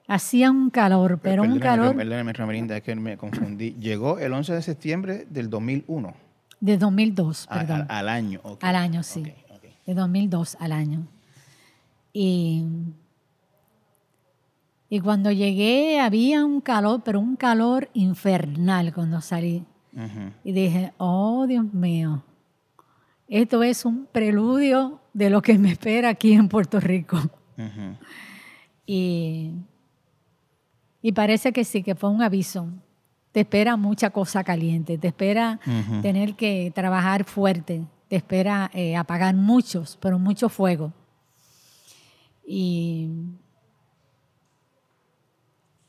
[0.07, 1.95] hacía un calor, pero un calor...
[1.95, 3.75] Perdóname, Ramerinda, es que me confundí.
[3.79, 6.15] Llegó el 11 de septiembre del 2001.
[6.59, 7.85] De 2002, perdón.
[7.87, 9.31] al año, Al año, sí.
[9.85, 11.07] De 2002 al año.
[12.13, 12.65] Y,
[14.89, 19.65] y cuando llegué había un calor, pero un calor infernal cuando salí.
[20.43, 22.23] Y dije, oh Dios mío,
[23.27, 27.19] esto es un preludio de lo que me espera aquí en Puerto Rico.
[28.85, 29.51] y,
[31.01, 32.67] y parece que sí, que fue un aviso.
[33.31, 35.59] Te espera mucha cosa caliente, te espera
[36.01, 40.93] tener que trabajar fuerte, te espera eh, apagar muchos, pero mucho fuego.
[42.51, 43.07] Y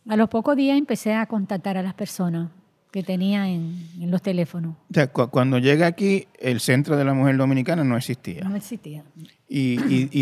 [0.06, 2.50] a los pocos días empecé a contactar a las personas
[2.90, 4.76] que tenía en, los teléfonos.
[4.90, 8.44] O sea, cuando llega aquí, el Centro de la Mujer Dominicana no existía.
[8.44, 9.04] No existía.
[9.48, 9.76] Y,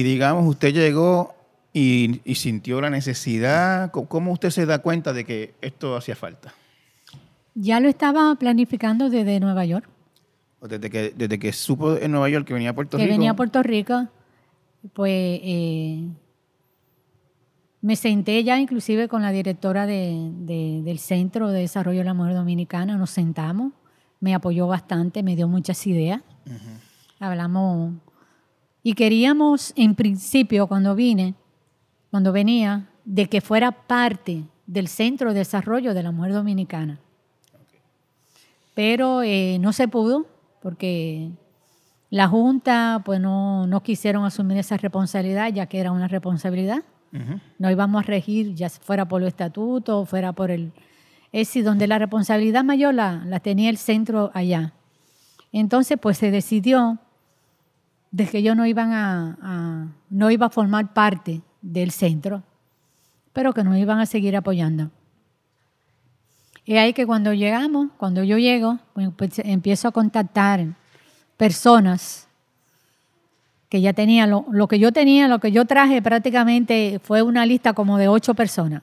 [0.04, 1.34] digamos, usted llegó
[1.72, 3.90] y, sintió la necesidad.
[3.90, 6.54] ¿Cómo usted se da cuenta de que esto hacía falta?
[7.56, 9.88] Ya lo estaba planificando desde Nueva York.
[10.60, 13.06] Desde que, desde que supo en Nueva York que venía a Puerto Rico.
[13.06, 14.06] Que venía a Puerto Rico,
[14.92, 16.08] pues eh,
[17.80, 22.14] Me senté ya inclusive con la directora de- de- del Centro de Desarrollo de la
[22.14, 23.72] Mujer Dominicana, nos sentamos,
[24.20, 26.22] me apoyó bastante, me dio muchas ideas.
[27.20, 27.94] Hablamos
[28.82, 31.34] y queríamos, en principio, cuando vine,
[32.10, 36.98] cuando venía, de que fuera parte del Centro de Desarrollo de la Mujer Dominicana.
[38.74, 40.26] Pero eh, no se pudo
[40.62, 41.30] porque
[42.10, 46.82] la Junta pues no, no quisieron asumir esa responsabilidad, ya que era una responsabilidad.
[47.12, 47.40] Ujú.
[47.58, 50.72] No íbamos a regir, ya fuera por los estatutos, fuera por el...
[51.32, 54.72] Es decir, donde la responsabilidad mayor la, tenía el centro allá.
[55.52, 56.98] Entonces, pues se decidió
[58.10, 62.42] de que yo no, iban a, a- no iba a formar parte del centro,
[63.32, 64.90] pero que nos iban a seguir apoyando.
[66.64, 70.66] Y ahí que cuando llegamos, cuando yo llego, pues, pues, empiezo a contactar
[71.38, 72.27] personas
[73.68, 77.44] que ya tenía, lo, lo que yo tenía, lo que yo traje prácticamente fue una
[77.44, 78.82] lista como de ocho personas.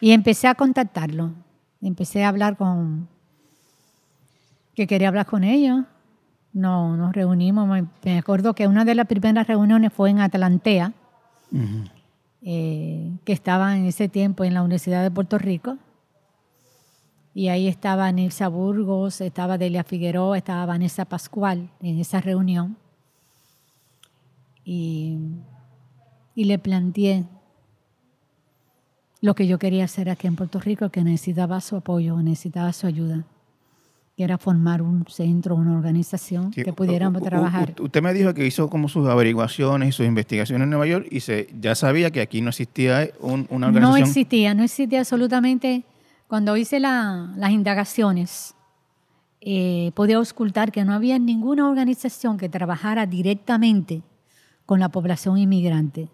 [0.00, 1.32] Y empecé a contactarlo.
[1.80, 3.08] Empecé a hablar con,
[4.74, 5.84] que quería hablar con ellos.
[6.52, 7.66] No, nos reunimos.
[7.66, 10.92] Me, me acuerdo que una de las primeras reuniones fue en Atlantea,
[12.42, 15.78] eh, que estaba en ese tiempo en la Universidad de Puerto Rico.
[17.34, 22.76] Y ahí estaba Nilsa Burgos, estaba Delia Figueroa, estaba Vanessa Pascual en esa reunión.
[24.68, 25.16] Y,
[26.34, 27.24] y le planteé
[29.20, 32.86] lo que yo quería hacer aquí en Puerto Rico, que necesitaba su apoyo, necesitaba su
[32.88, 33.24] ayuda,
[34.16, 37.74] que era formar un centro, una organización Sí, que pudiéramos trabajar.
[37.80, 41.20] usted me dijo que hizo como sus averiguaciones y sus investigaciones en Nueva York y
[41.20, 44.08] se, ya sabía que aquí no existía un- una No organización.
[44.08, 45.84] existía, no existía absolutamente.
[46.28, 48.54] Cuando hice la- las indagaciones,
[49.40, 54.02] eh, podía auscultar que no había ninguna organización que trabajara directamente
[54.66, 56.08] con la población inmigrante,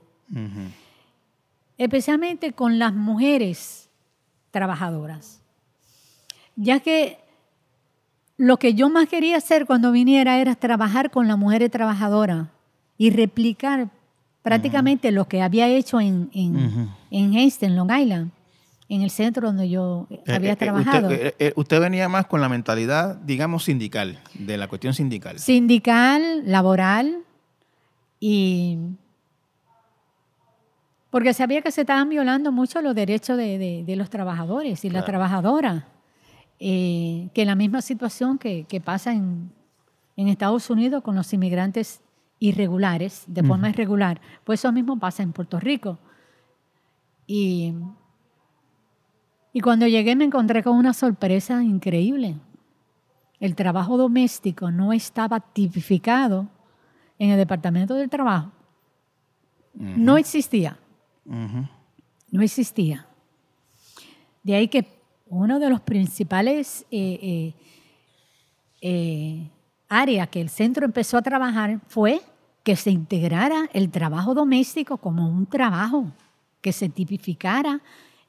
[1.79, 3.88] especialmente con las mujeres
[4.51, 5.41] trabajadoras.
[6.55, 7.19] Ya que
[8.37, 12.49] lo que yo más quería hacer cuando viniera era trabajar con las mujeres trabajadoras
[12.99, 13.88] y replicar
[14.43, 16.88] prácticamente lo que había hecho en, en, Ujú.
[17.11, 18.31] en Hastings, Long Island,
[18.88, 21.09] en el centro donde yo Eh, había eh, eh, trabajado.
[21.09, 25.38] Usted, eh, eh, usted venía más con la mentalidad, digamos, sindical, de la cuestión sindical.
[25.38, 27.23] Sindical, laboral
[28.25, 28.79] y...
[31.11, 34.89] Porque sabía que se estaban violando mucho los derechos de, de- de los trabajadores y
[34.89, 35.07] las Claro.
[35.19, 35.85] trabajadoras.
[36.59, 39.51] Eh, que la misma situación que, que pasa en,
[40.17, 42.01] en Estados Unidos con los inmigrantes
[42.39, 45.99] irregulares, de forma irregular, pues eso mismo pasa en Puerto Rico.
[47.27, 47.75] Y,
[49.53, 52.37] y cuando llegué me encontré con una sorpresa increíble.
[53.41, 56.49] El trabajo doméstico no estaba tipificado
[57.23, 58.51] en el Departamento del Trabajo.
[59.75, 60.77] No existía,
[61.25, 63.07] no existía.
[64.43, 64.85] De ahí que
[65.29, 67.55] uno de los principales eh, eh,
[68.81, 69.51] eh,
[69.89, 72.21] áreas que el centro empezó a trabajar fue
[72.65, 76.07] que se integrara el trabajo doméstico como un trabajo,
[76.61, 77.83] que se tipificara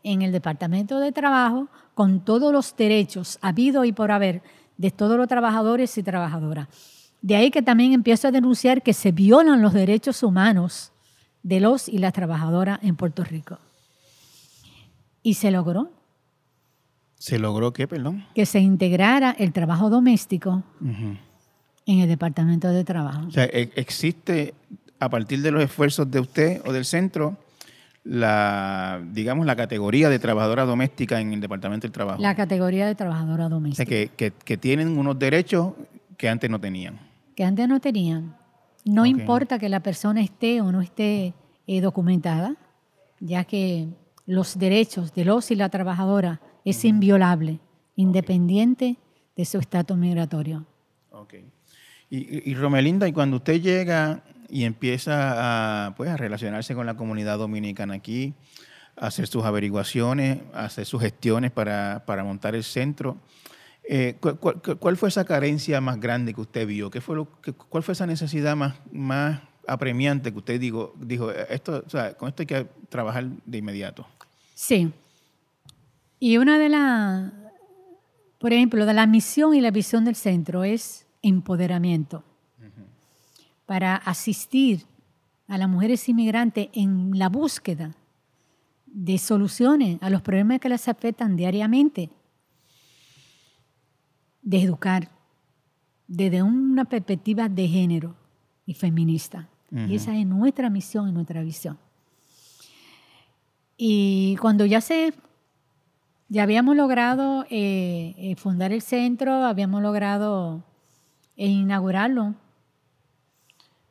[0.04, 4.44] en el Departamento de Trabajo con todos los derechos habido y por haber
[4.78, 6.93] de todos los trabajadores y trabajadoras.
[7.24, 10.92] De ahí que también empiezo a denunciar que se violan los derechos humanos
[11.42, 13.58] de los y las trabajadoras en Puerto Rico.
[15.24, 15.90] Y se logró
[17.18, 18.26] ¿Se logró qué, perdón?
[18.36, 23.26] que se integrara el trabajo doméstico en el Departamento de Trabajo.
[23.28, 24.54] O sea, e- existe,
[25.00, 27.38] a partir de los esfuerzos de usted o del centro,
[28.04, 32.22] la, digamos, la categoría de trabajadora doméstica en el Departamento del Trabajo.
[32.22, 35.72] La categoría de trabajadora o sea, doméstica, que, que- que tienen unos derechos
[36.18, 37.00] que antes no tenían.
[37.36, 38.36] Que antes no tenían.
[38.86, 39.08] No Ok.
[39.08, 41.34] importa que la persona esté o no esté
[41.68, 42.56] eh, documentada,
[43.20, 43.88] ya que
[44.26, 47.60] los derechos de los y la trabajadora es inviolable,
[47.96, 48.98] independiente
[49.36, 50.66] de su estatus migratorio.
[51.12, 51.36] Ok.
[52.10, 56.96] Y, y- Romelinda, y cuando usted llega y empieza a, pues, a relacionarse con la
[56.96, 58.34] comunidad dominicana aquí,
[58.96, 63.18] hacer sus averiguaciones, hacer sus gestiones para, para montar el centro,
[63.84, 66.90] eh, ¿cu- cu- cu- ¿cuál, fue esa carencia más grande que usted vio?
[66.90, 71.32] ¿Qué fue lo, que- ¿Cuál fue esa necesidad más, más apremiante que usted digo, dijo,
[71.32, 74.06] esto, o sea, con esto hay que trabajar de inmediato?
[74.56, 74.92] Sí.
[76.20, 77.32] Y una de las,
[78.40, 82.24] por ejemplo, de la misión y la visión del centro es empoderamiento
[83.66, 84.86] para asistir
[85.48, 87.96] a las mujeres inmigrantes en la búsqueda
[88.86, 92.10] de soluciones a los problemas que les afectan diariamente,
[94.44, 95.10] de educar
[96.08, 98.16] desde una perspectiva de género
[98.66, 99.50] y feminista.
[99.72, 101.80] Y esa es nuestra misión y nuestra visión.
[103.76, 105.16] Y cuando ya se,
[106.30, 110.64] ya habíamos logrado eh, eh, fundar el centro, habíamos logrado
[111.38, 112.36] eh, inaugurarlo,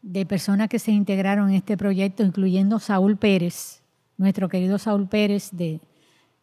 [0.03, 3.82] de personas que se integraron en este proyecto, incluyendo Saúl Pérez,
[4.16, 5.80] nuestro querido Saúl Pérez de,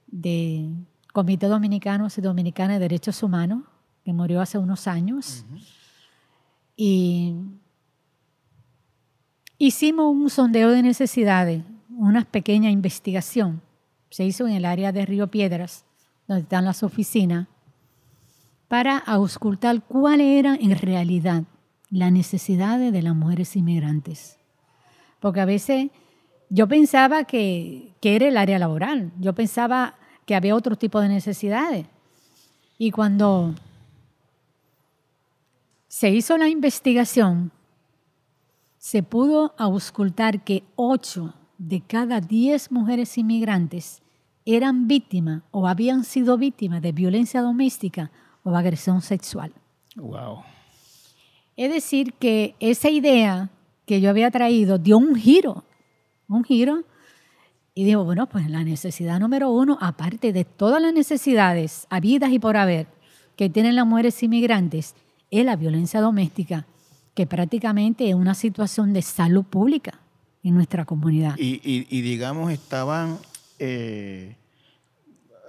[0.07, 0.69] de
[1.13, 3.63] Comité Dominicano y Dominicana de Derechos Humanos,
[4.03, 5.45] que murió hace unos años.
[6.75, 7.35] Y
[9.57, 13.61] hicimos un sondeo de necesidades, una pequeña investigación.
[14.09, 15.85] Se hizo en el área de Río Piedras,
[16.27, 17.47] donde están las oficinas,
[18.67, 21.43] para auscultar cuáles eran en realidad
[21.89, 24.37] las necesidades de las mujeres inmigrantes.
[25.19, 25.89] Porque a veces
[26.49, 29.95] yo pensaba que, que era el área laboral, yo pensaba
[30.25, 31.87] que había otro tipo de necesidades.
[32.77, 33.55] Y cuando
[35.89, 37.51] se hizo la investigación,
[38.77, 44.01] se pudo auscultar que 8 de cada 10 mujeres inmigrantes
[44.45, 48.11] eran víctimas o habían sido víctimas de violencia doméstica
[48.43, 49.51] o agresión sexual.
[49.95, 50.43] Wow.
[51.57, 53.49] Es decir, que esa idea
[53.85, 55.65] que yo había traído dio un giro,
[56.27, 56.83] un giro,
[57.73, 62.37] y digo, bueno, pues la necesidad número uno, aparte de todas las necesidades habidas y
[62.37, 62.87] por haber
[63.35, 64.95] que tienen las mujeres inmigrantes,
[65.31, 66.65] es la violencia doméstica,
[67.13, 69.99] que prácticamente es una situación de salud pública
[70.43, 71.35] en nuestra comunidad.
[71.37, 73.17] Y, digamos, estaban,
[73.59, 74.35] eh,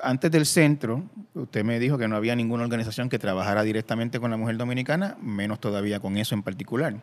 [0.02, 1.04] antes del centro,
[1.34, 5.16] usted me dijo que no había ninguna organización que trabajara directamente con la mujer dominicana,
[5.22, 6.96] menos todavía con eso en particular.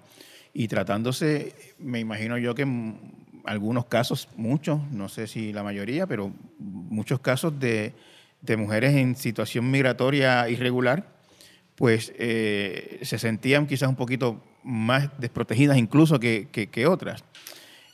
[0.54, 2.68] Y tratándose, me imagino yo que
[3.46, 7.94] algunos casos, muchos, no sé si la mayoría, pero muchos casos de,
[8.42, 11.17] de mujeres en situación migratoria irregular,
[11.78, 17.24] pues eh, se sentían quizás un poquito más desprotegidas incluso que, que- otras.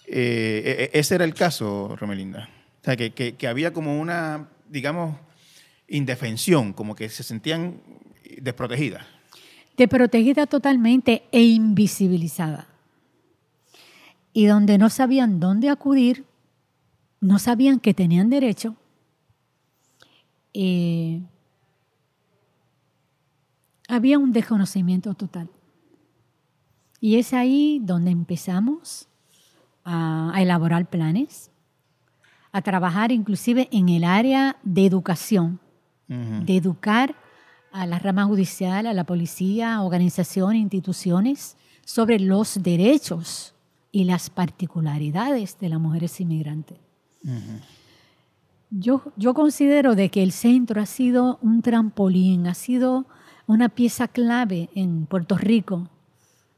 [0.07, 2.49] Eh, e- e- ese era el caso, Romelinda.
[2.81, 5.17] O sea, que, que- había como una, digamos,
[5.89, 7.81] indefensión, como que se sentían
[8.41, 9.05] desprotegidas.
[9.75, 12.67] Desprotegida totalmente e invisibilizada.
[14.31, 16.23] Y donde no sabían dónde acudir,
[17.19, 18.77] no sabían que tenían derecho.
[20.53, 21.21] eh,
[23.95, 25.49] había un desconocimiento total.
[26.99, 29.07] Y es ahí donde empezamos
[29.83, 31.51] a, a elaborar planes,
[32.51, 35.59] a trabajar inclusive en el área de educación,
[36.07, 37.15] de educar
[37.71, 43.55] a la rama judicial, a la policía, a organizaciones, instituciones, sobre los derechos
[43.91, 46.77] y las particularidades de las mujeres inmigrantes.
[48.69, 53.07] Yo, yo considero de que el centro ha sido un trampolín, ha sido
[53.47, 55.89] una pieza clave en Puerto Rico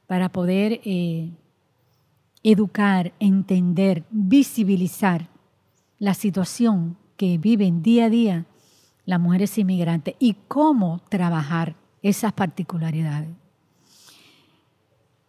[0.07, 1.31] para poder eh,
[2.43, 5.29] educar, entender, visibilizar
[5.97, 8.45] la situación que viven día a día
[9.05, 13.29] las mujeres inmigrantes y cómo trabajar esas particularidades.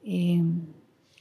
[0.02, 0.42] Eh,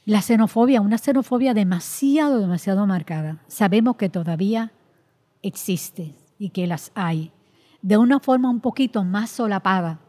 [0.05, 3.41] la xenofobia, una xenofobia demasiado, demasiado marcada.
[3.47, 4.71] Sabemos que todavía
[5.41, 7.31] existe y que las hay,
[7.81, 9.99] de una forma un poquito más solapada,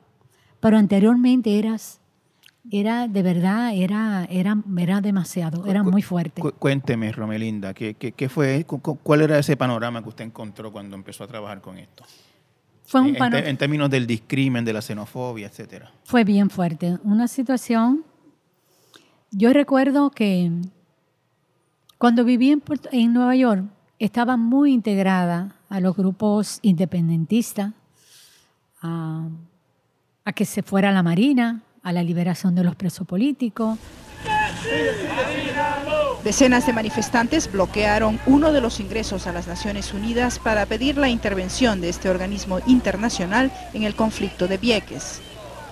[0.60, 2.00] pero anteriormente eras,
[2.70, 6.40] era de verdad, era, era, era demasiado, era muy fuerte.
[6.42, 10.24] Cu- cuénteme, Romelinda, ¿qué, qué, qué fue, cu- cu- ¿cuál era ese panorama que usted
[10.24, 12.04] encontró cuando empezó a trabajar con esto?
[12.86, 15.92] Fue un en, en términos del discrimen, de la xenofobia, etcétera.
[16.04, 16.98] fue bien fuerte.
[17.04, 18.04] Una situación,
[19.32, 20.50] yo recuerdo que
[21.98, 23.64] cuando viví en, Puerto- en Nueva York,
[23.98, 27.72] estaba muy integrada a los grupos independentistas,
[28.82, 29.26] a,
[30.26, 33.78] a que se fuera la Marina, a la liberación de los presos políticos.
[36.24, 41.08] Decenas de manifestantes bloquearon uno de los ingresos a las Naciones Unidas para pedir la
[41.08, 45.22] intervención de este organismo internacional en el conflicto de Vieques.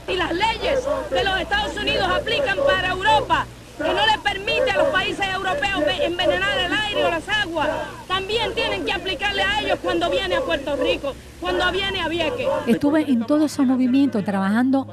[0.06, 0.80] y las leyes
[1.10, 3.46] de los Estados Unidos aplican para Europa,
[3.76, 7.68] que no les permite a los países europeos ve- envenenar el aire o las aguas,
[8.06, 12.46] también tienen que aplicarle a ellos cuando viene a Puerto Rico, cuando viene a Vieques.
[12.66, 14.86] Estuve en todos esos movimientos trabajando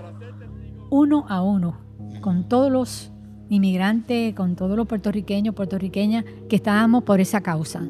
[0.89, 1.77] uno a uno
[2.21, 3.11] con todos los
[3.49, 7.81] inmigrantes, con todos los puertorriqueños, puertorriqueñas que estábamos por esa causa.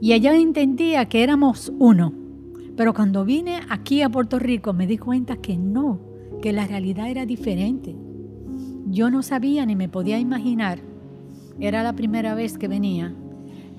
[0.00, 2.12] Y ella entendía que éramos uno.
[2.76, 6.00] Pero cuando vine aquí a Puerto Rico me di cuenta que no,
[6.40, 7.94] que la realidad era diferente.
[8.92, 10.78] Yo no sabía ni me podía imaginar,
[11.58, 13.14] era la primera vez que venía,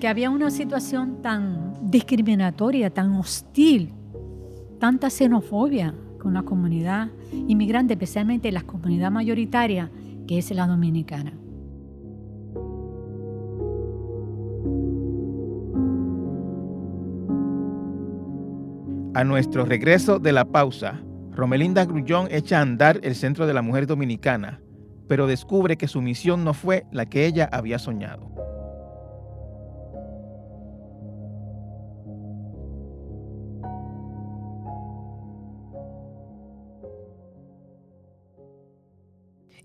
[0.00, 3.92] que había una situación tan discriminatoria, tan hostil,
[4.80, 7.12] tanta xenofobia con la comunidad
[7.46, 9.88] inmigrante, especialmente la comunidad mayoritaria
[10.26, 11.32] que es la dominicana.
[19.14, 23.62] A nuestro regreso de la pausa, Romelinda Grullón echa a andar el Centro de la
[23.62, 24.60] Mujer Dominicana,
[25.14, 28.32] pero descubre que su misión no fue la que ella había soñado.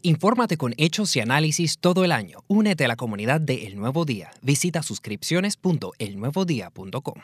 [0.04, 2.42] Infórmate con hechos y análisis todo el año.
[2.48, 4.30] Únete a la comunidad de El Nuevo Día.
[4.44, 7.16] Visita suscripciones.elnuevodía.com.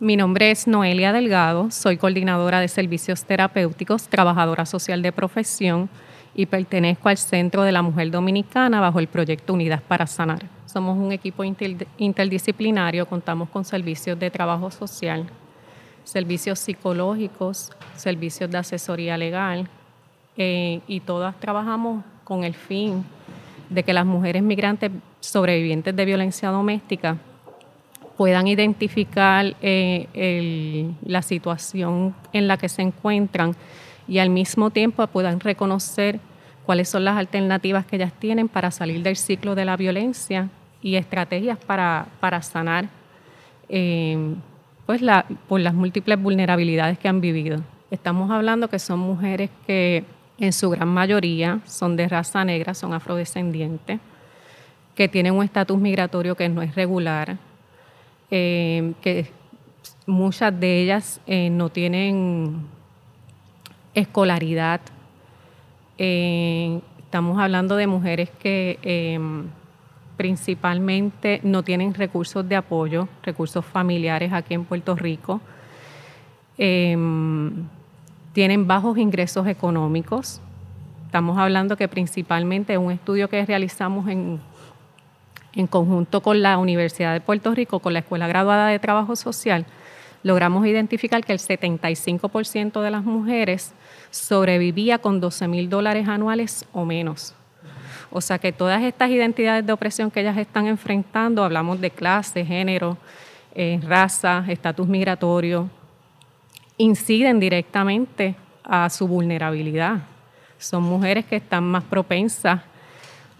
[0.00, 5.90] Mi nombre es Noelia Delgado, soy coordinadora de servicios terapéuticos, trabajadora social de profesión
[6.34, 10.46] y pertenezco al Centro de la Mujer Dominicana bajo el proyecto Unidas para Sanar.
[10.66, 15.26] Somos un equipo interdisciplinario, contamos con servicios de trabajo social,
[16.04, 19.68] servicios psicológicos, servicios de asesoría legal
[20.36, 23.04] eh, y todas trabajamos con el fin
[23.68, 27.18] de que las mujeres migrantes sobrevivientes de violencia doméstica
[28.16, 33.54] puedan identificar eh, la situación en la que se encuentran
[34.08, 36.20] y al mismo tiempo puedan reconocer
[36.64, 40.48] cuáles son las alternativas que ellas tienen para salir del ciclo de la violencia
[40.80, 42.06] y estrategias para,
[42.42, 42.88] sanar
[43.68, 44.34] eh,
[44.86, 45.00] pues
[45.48, 47.62] por las múltiples vulnerabilidades que han vivido.
[47.90, 50.04] Estamos hablando que son mujeres que
[50.38, 54.00] en su gran mayoría son de raza negra, son afrodescendientes,
[54.94, 57.36] que tienen un estatus migratorio que no es regular,
[58.30, 59.30] eh, que
[60.06, 62.66] muchas de ellas eh, no tienen
[63.94, 64.80] escolaridad.
[65.98, 69.20] Eh, estamos hablando de mujeres que
[70.16, 75.40] principalmente no tienen recursos de apoyo, recursos familiares aquí en Puerto Rico.
[76.56, 77.68] tienen
[78.66, 80.40] bajos ingresos económicos.
[81.06, 84.40] Estamos hablando que principalmente un estudio que realizamos en
[85.54, 89.66] en conjunto con la Universidad de Puerto Rico, con la Escuela Graduada de Trabajo Social,
[90.22, 93.74] logramos identificar que el 75% de las mujeres
[94.12, 97.34] sobrevivía con 12 mil dólares anuales o menos.
[98.10, 102.44] O sea que todas estas identidades de opresión que ellas están enfrentando, hablamos de clase,
[102.44, 102.98] género,
[103.54, 105.68] eh, raza, estatus migratorio,
[106.76, 110.02] inciden directamente a su vulnerabilidad.
[110.58, 112.60] Son mujeres que están más propensas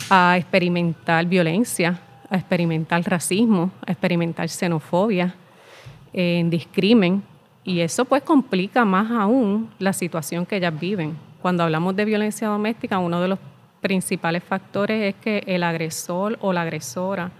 [0.08, 2.00] a experimentar violencia,
[2.30, 5.34] a experimentar racismo, a experimentar xenofobia,
[6.14, 7.22] en discrimen,
[7.64, 11.16] y eso pues complica más aún la situación que ellas viven.
[11.40, 13.38] Cuando hablamos de violencia doméstica, uno de los
[13.80, 17.30] principales factores es que el agresor o la agresora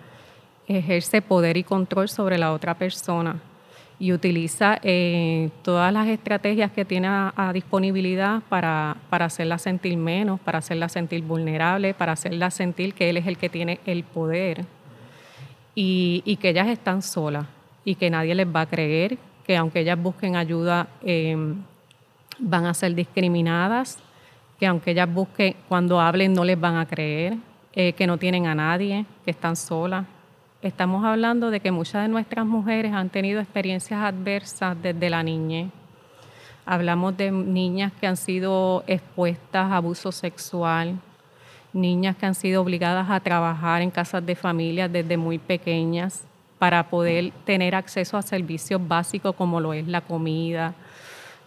[0.66, 3.40] ejerce poder y control sobre la otra persona
[3.98, 10.40] y utiliza eh, todas las estrategias que tiene a, disponibilidad para, para, hacerla sentir menos,
[10.40, 14.64] para hacerla sentir vulnerable, para hacerla sentir que él es el que tiene el poder
[15.74, 17.46] y, que ellas están solas
[17.84, 21.36] y que nadie les va a creer, que aunque ellas busquen ayuda eh,
[22.38, 23.98] van a ser discriminadas,
[24.58, 27.36] que aunque ellas busquen, cuando hablen no les van a creer,
[27.72, 30.04] eh, que no tienen a nadie, que están solas
[30.62, 35.70] estamos hablando de que muchas de nuestras mujeres han tenido experiencias adversas desde la niñez.
[36.64, 41.00] Hablamos de niñas que han sido expuestas a abuso sexual,
[41.72, 46.24] niñas que han sido obligadas a trabajar en casas de familia desde muy pequeñas
[46.62, 50.74] para poder tener acceso a servicios básicos como lo es la comida,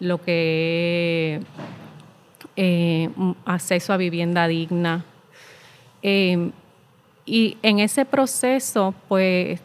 [0.02, 1.46] lo que es
[2.58, 3.10] eh,
[3.46, 5.06] acceso a vivienda digna.
[6.04, 6.52] Eh,
[7.26, 9.62] y en ese proceso, pues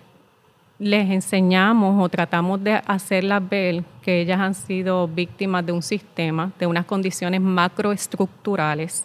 [0.78, 6.52] les enseñamos o tratamos de hacerlas ver que ellas han sido víctimas de un sistema,
[6.60, 9.04] de unas condiciones macroestructurales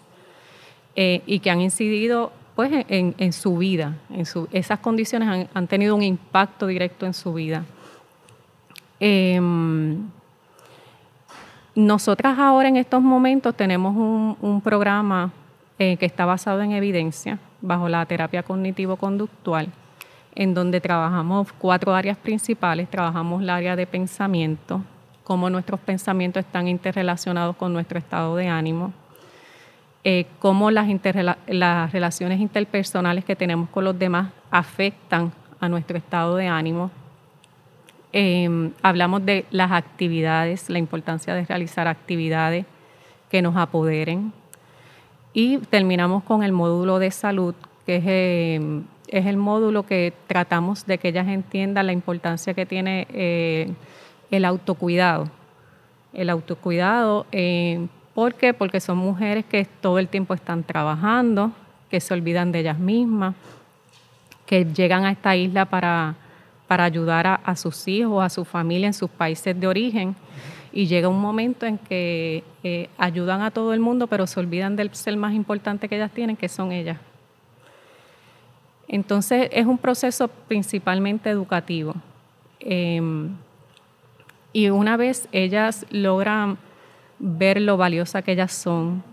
[0.96, 3.98] eh, y que han incidido pues, en, su vida.
[4.10, 7.66] En su, esas condiciones han, tenido un impacto directo en su vida.
[9.00, 10.10] Em,
[11.76, 15.34] nosotras ahora en estos momentos tenemos un, programa
[15.78, 19.68] eh, que está basado en evidencia, bajo la terapia cognitivo-conductual,
[20.34, 22.90] en donde trabajamos cuatro áreas principales.
[22.90, 24.82] Trabajamos el área de pensamiento,
[25.26, 28.94] cómo nuestros pensamientos están interrelacionados con nuestro estado de ánimo,
[30.06, 30.88] eh, cómo las,
[31.48, 36.92] las relaciones interpersonales que tenemos con los demás afectan a nuestro estado de ánimo.
[38.14, 42.66] Em, hablamos de las actividades, la importancia de realizar actividades
[43.30, 44.32] que nos apoderen,
[45.34, 50.86] y terminamos con el módulo de salud, que es, eh, es el módulo que tratamos
[50.86, 53.74] de que ellas entiendan la importancia que tiene eh,
[54.32, 55.30] el autocuidado.
[56.14, 58.54] El autocuidado, eh, ¿por qué?
[58.54, 61.52] Porque son mujeres que todo el tiempo están trabajando,
[61.90, 63.36] que se olvidan de ellas mismas,
[64.46, 66.16] que llegan a esta isla para,
[66.68, 70.16] para ayudar a, sus hijos, a su familia en sus países de origen.
[70.72, 74.76] Y llega un momento en que eh, ayudan a todo el mundo, pero se olvidan
[74.76, 76.98] del ser más importante que ellas tienen, que son ellas.
[78.88, 81.96] Entonces es un proceso principalmente educativo.
[82.60, 83.36] Em,
[84.54, 86.58] y una vez ellas logran
[87.20, 89.04] ver lo valiosa que ellas son,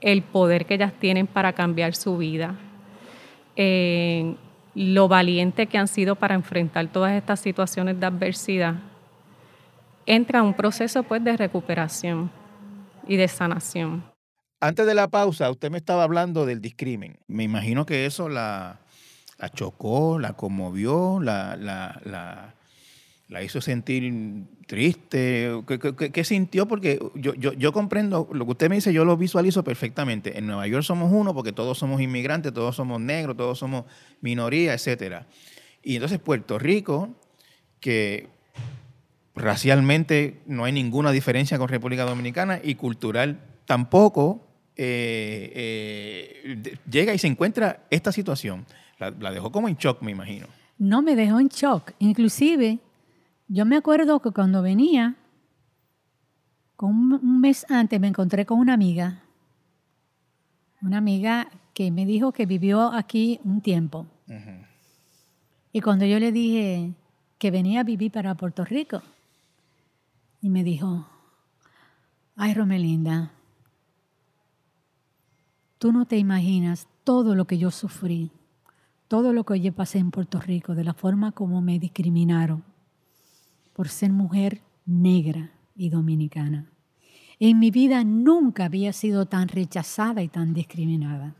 [0.00, 2.54] el poder que ellas tienen para cambiar su vida,
[3.56, 4.34] eh,
[4.74, 8.76] lo valiente que han sido para enfrentar todas estas situaciones de adversidad,
[10.06, 12.30] entra un proceso pues de recuperación
[13.06, 14.04] y de sanación.
[14.60, 17.18] Antes de la pausa, usted me estaba hablando del discrimen.
[17.28, 18.80] Me imagino que eso la,
[19.38, 22.54] la chocó, la conmovió, la, la, la,
[23.28, 24.10] la hizo sentir
[24.66, 25.50] triste.
[26.12, 26.66] ¿Qué, sintió?
[26.66, 30.38] Porque yo, yo, yo, comprendo lo que usted me dice, yo lo visualizo perfectamente.
[30.38, 33.84] En Nueva York somos uno porque todos somos inmigrantes, todos somos negros, todos somos
[34.22, 35.24] minoría, etc.
[35.82, 37.10] Y entonces Puerto Rico,
[37.80, 38.28] que
[39.34, 47.18] racialmente no hay ninguna diferencia con República Dominicana y cultural tampoco, eh, eh, llega y
[47.18, 48.64] se encuentra esta situación.
[48.98, 50.46] La, la, dejó como en shock, me imagino.
[50.78, 51.92] No me dejó en shock.
[51.98, 52.78] Inclusive,
[53.48, 55.16] yo me acuerdo que cuando venía,
[56.76, 59.22] con un mes antes, me encontré con una amiga,
[60.82, 64.06] una amiga que me dijo que vivió aquí un tiempo.
[64.28, 64.66] Uh -huh.
[65.72, 66.92] Y cuando yo le dije
[67.38, 69.02] que venía a vivir para Puerto Rico,
[70.40, 71.06] y me dijo,
[72.36, 73.32] ay Romelinda,
[75.78, 78.30] tú no te imaginas todo lo que yo sufrí,
[79.08, 82.62] todo lo que yo pasé en Puerto Rico, de la forma como me discriminaron
[83.78, 86.68] por ser mujer negra y dominicana.
[87.38, 91.36] En mi vida nunca había sido tan rechazada y tan discriminada.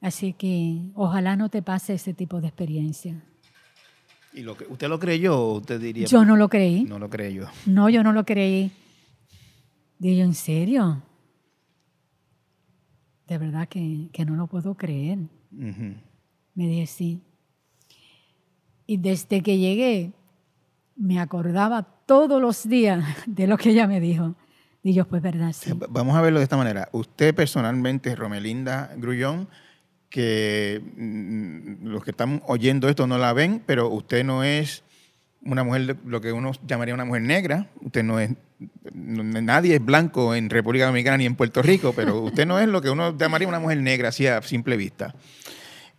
[0.00, 3.22] Así que ojalá no te pase ese tipo de experiencia.
[4.32, 6.08] ¿Y lo que, usted lo creyó o usted diría?
[6.08, 6.82] Yo no lo creí.
[6.82, 7.46] No lo creí yo.
[7.66, 8.72] No, yo no lo creí.
[10.00, 11.00] Digo, ¿en serio?
[13.28, 15.18] De verdad que, que no lo puedo creer.
[15.52, 15.96] Uh -huh.
[16.56, 17.22] Me dije, sí.
[18.84, 20.12] Y desde que llegué,
[20.96, 24.34] me acordaba todos los días de lo que ella me dijo.
[24.82, 25.72] Y yo, pues, verdad, sí.
[25.88, 26.88] Vamos a verlo de esta manera.
[26.92, 29.48] Usted personalmente, Romelinda Grullón,
[30.10, 34.84] que mm, los que están oyendo esto no la ven, pero usted no es
[35.44, 37.68] una mujer, lo que uno llamaría una mujer negra.
[37.82, 38.30] Usted no es,
[38.92, 42.82] nadie es blanco en República Dominicana ni en Puerto Rico, pero usted no es lo
[42.82, 45.14] que uno llamaría una mujer negra, así a simple vista.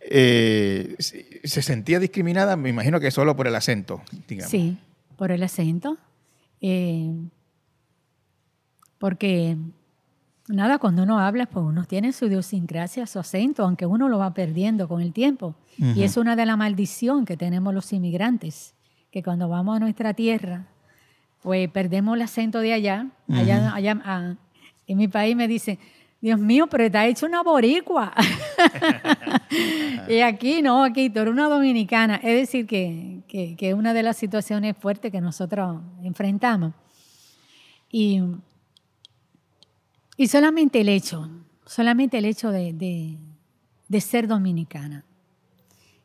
[0.08, 2.56] Eh, ¿Se sentía discriminada?
[2.56, 4.50] Me imagino que solo por el acento, digamos.
[4.50, 4.78] Sí,
[5.16, 5.98] por el acento.
[6.60, 7.12] Eh,
[8.98, 9.56] porque,
[10.48, 14.32] nada, cuando uno habla, pues uno tiene su idiosincrasia, su acento, aunque uno lo va
[14.32, 15.54] perdiendo con el tiempo.
[15.78, 15.96] Uh -huh.
[15.96, 18.74] Y es una de las maldiciones que tenemos los inmigrantes,
[19.10, 20.66] que cuando vamos a nuestra tierra,
[21.42, 23.06] pues perdemos el acento de allá.
[23.26, 23.38] Uh -huh.
[23.40, 24.36] Allá, allá a,
[24.86, 25.78] en mi país me dicen,
[26.20, 28.12] Dios mío, pero te ha hecho una boricua.
[30.08, 32.16] y aquí no, aquí tú eres una dominicana.
[32.16, 36.72] Es decir, que, que, que, es una de las situaciones fuertes que nosotros enfrentamos.
[37.90, 38.22] Y,
[40.16, 41.28] y solamente el hecho,
[41.66, 43.18] solamente el hecho de, de,
[43.88, 45.04] de, ser dominicana.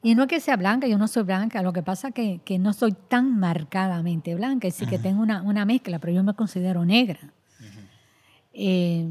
[0.03, 2.41] Y no es que sea blanca, yo no soy blanca, lo que pasa es que,
[2.43, 6.23] que no soy tan marcadamente blanca, es decir, que tengo una, una mezcla, pero yo
[6.23, 7.33] me considero negra.
[8.53, 9.07] Eh,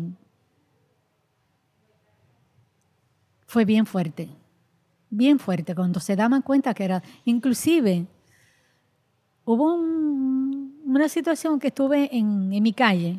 [3.51, 4.29] fue bien fuerte,
[5.11, 8.07] bien fuerte, cuando se daban cuenta que era, inclusive
[9.45, 13.19] hubo un, una situación que estuve en, en, mi calle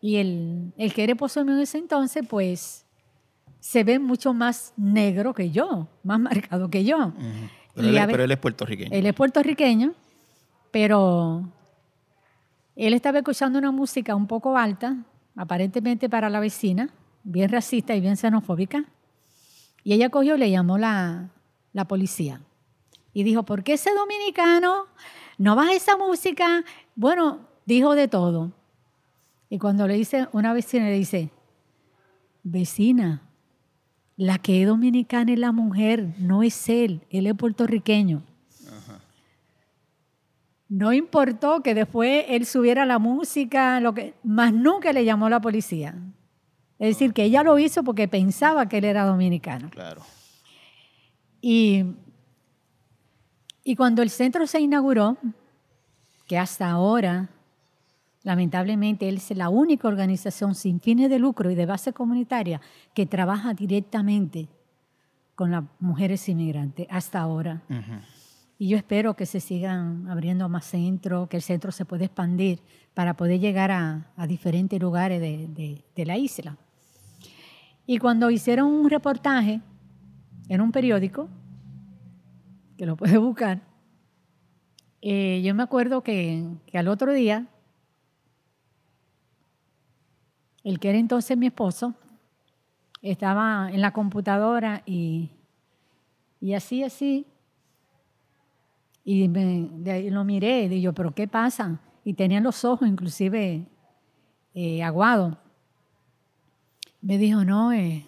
[0.00, 2.84] y el, el que era esposo mío en ese entonces, pues
[3.60, 6.96] se ve mucho más negro que yo, más marcado que yo.
[6.96, 7.50] Uh -huh.
[7.72, 8.90] pero, él, pero, él, es puertorriqueño.
[8.90, 9.94] Él es puertorriqueño,
[10.72, 11.48] pero
[12.74, 14.96] él estaba escuchando una música un poco alta,
[15.36, 16.90] aparentemente para la vecina,
[17.26, 18.84] bien racista y bien xenofóbica.
[19.82, 21.30] Y ella cogió y le llamó la,
[21.72, 22.40] la policía.
[23.12, 24.86] Y dijo, ¿por qué ese dominicano
[25.36, 26.64] no baja esa música?
[26.94, 28.52] Bueno, dijo de todo.
[29.50, 31.30] Y cuando le dice, una vecina le dice,
[32.42, 33.22] vecina,
[34.16, 38.22] la que es dominicana es la mujer, no es él, él es puertorriqueño.
[38.66, 39.00] Ajá.
[40.68, 45.40] No importó que después él subiera la música, lo que, más nunca le llamó la
[45.40, 45.94] policía.
[46.78, 49.70] Es decir, que ella lo hizo porque pensaba que él era dominicano.
[49.70, 50.02] Claro.
[51.40, 51.84] Y,
[53.64, 55.16] y cuando el centro se inauguró,
[56.26, 57.30] que hasta ahora,
[58.22, 62.60] lamentablemente, él es la única organización sin fines de lucro y de base comunitaria
[62.94, 64.48] que trabaja directamente
[65.34, 67.62] con las mujeres inmigrantes hasta ahora.
[68.58, 72.60] Y yo espero que se sigan abriendo más centros, que el centro se pueda expandir
[72.94, 76.56] para poder llegar a, diferentes lugares de, la isla.
[77.86, 79.60] Y cuando hicieron un reportaje
[80.48, 81.28] en un periódico,
[82.76, 83.62] que lo puede buscar,
[85.00, 87.46] eh, yo me acuerdo que, que al otro día,
[90.64, 91.94] el que era entonces mi esposo,
[93.02, 95.30] estaba en la computadora y,
[96.40, 97.26] y así, así,
[99.08, 101.80] y me, lo miré y digo, pero ¿qué pasa?
[102.02, 103.64] Y tenían los ojos inclusive
[104.52, 105.36] eh, aguados.
[107.06, 108.04] Me dijo, no, eh,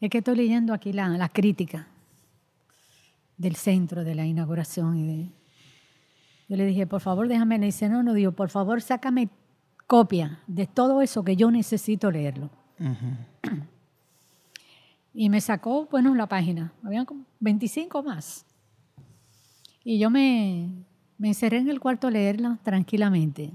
[0.00, 1.86] es que estoy leyendo aquí la, la, crítica
[3.36, 4.96] del centro de la inauguración.
[4.96, 5.28] Y de,
[6.48, 7.60] yo le dije, por favor, déjame.
[7.60, 9.28] Le dice, no, no, digo, por favor, sácame
[9.86, 12.50] copia de todo eso que yo necesito leerlo.
[15.14, 16.72] Y me sacó, bueno, la página.
[16.82, 18.44] Habían como 25 más.
[19.84, 20.68] Y yo me,
[21.16, 23.52] me encerré en el cuarto a leerla tranquilamente.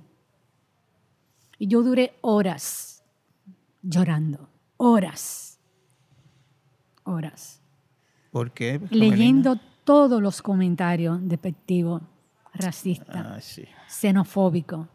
[1.60, 2.97] Y yo duré horas
[3.82, 5.60] llorando, horas,
[7.04, 7.62] horas.
[8.32, 8.80] ¿Por qué?
[8.90, 12.02] Leyendo todos los comentarios despectivos,
[12.54, 13.40] racistas, ah,
[13.88, 14.88] xenofóbicos.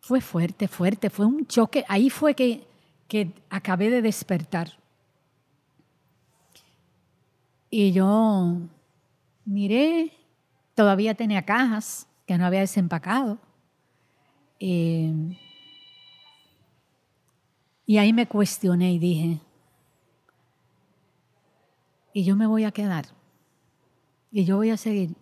[0.00, 1.84] Fue fuerte, fuerte, fue un choque.
[1.88, 2.66] Ahí fue que,
[3.06, 4.72] que acabé de despertar.
[7.68, 8.58] Y yo
[9.44, 10.12] miré,
[10.74, 13.38] todavía tenía cajas que no había desempacado.
[14.58, 15.36] Eh,
[17.90, 19.40] y ahí me cuestioné y dije,
[22.12, 23.06] y yo me voy a quedar,
[24.30, 25.16] y yo voy a seguir.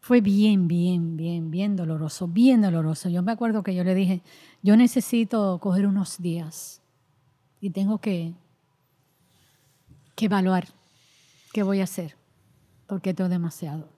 [0.00, 3.08] Fue bien, bien, bien, bien doloroso, bien doloroso.
[3.08, 4.20] Yo me acuerdo que yo le dije,
[4.62, 6.82] yo necesito coger unos días
[7.62, 8.34] y tengo que
[10.14, 10.68] que evaluar
[11.54, 12.16] qué voy a hacer,
[12.86, 13.93] porque tengo demasiado.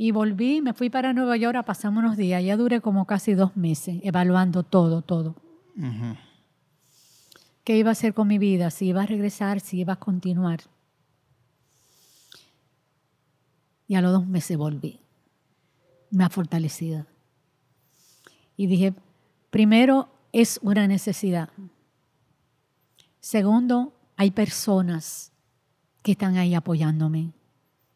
[0.00, 3.34] Y volví, me fui para Nueva York a pasar unos días, ya duré como casi
[3.34, 5.34] dos meses evaluando todo, todo.
[7.64, 8.70] ¿Qué iba a hacer con mi vida?
[8.70, 10.60] Si iba a regresar, si iba a continuar.
[13.88, 15.00] Y a los dos meses volví,
[16.16, 17.08] ha fortalecida.
[18.56, 18.94] Y dije,
[19.50, 21.48] primero es una necesidad.
[23.18, 25.32] Segundo, hay personas
[26.04, 27.32] que están ahí apoyándome.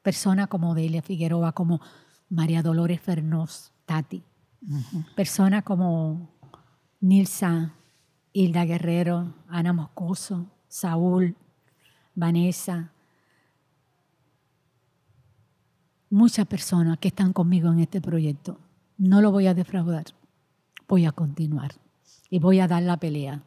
[0.03, 1.81] Personas como Delia Figueroa, como
[2.29, 4.23] María Dolores Fernós, Tati.
[5.15, 6.31] Personas como
[7.01, 7.75] Nilsa,
[8.33, 11.37] Hilda Guerrero, Ana Moscoso, Saúl,
[12.15, 12.93] Vanessa.
[16.11, 18.59] Muchas personas que están conmigo en este proyecto.
[18.99, 20.07] No lo voy a defraudar.
[20.89, 21.73] Voy a continuar
[22.29, 23.43] y voy a dar la pelea.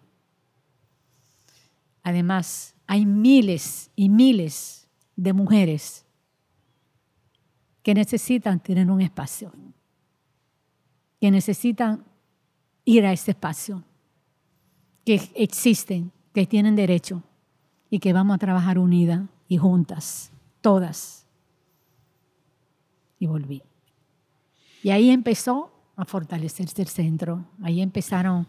[2.03, 6.04] Además, hay miles y miles de mujeres
[7.85, 9.51] que necesitan tener un espacio,
[11.21, 12.03] que necesitan
[12.83, 13.83] ir a ese espacio,
[15.05, 17.21] que existen, que tienen derecho
[17.91, 20.31] y que vamos a trabajar unidas y juntas,
[20.61, 21.27] todas.
[23.19, 23.61] Y volví.
[24.81, 27.45] Y ahí empezó a fortalecerse el centro.
[27.61, 28.47] Ahí empezaron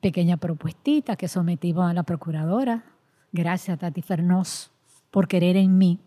[0.00, 2.84] pequeñas propuestitas que sometimos a la procuradora,
[3.30, 4.72] Gracias, Tati Fernós,
[5.12, 6.00] por querer en mí,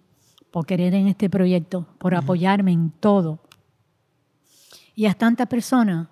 [0.56, 3.42] por querer en este proyecto, por apoyarme en todo.
[4.96, 6.08] Y a tantas personas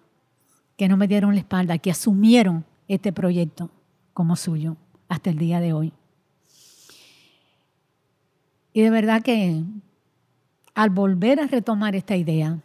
[0.76, 3.72] que no me dieron la espalda, que asumieron este proyecto
[4.14, 4.76] como suyo
[5.08, 5.94] hasta el día de hoy.
[8.74, 9.64] Y de verdad que
[10.76, 12.60] al volver a retomar esta idea,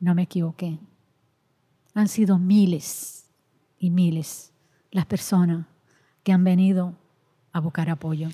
[0.00, 0.78] no me equivoqué.
[1.92, 3.26] Han sido miles
[3.78, 4.50] y miles
[4.90, 5.66] las personas
[6.22, 6.94] que han venido
[7.52, 8.30] a buscar apoyo.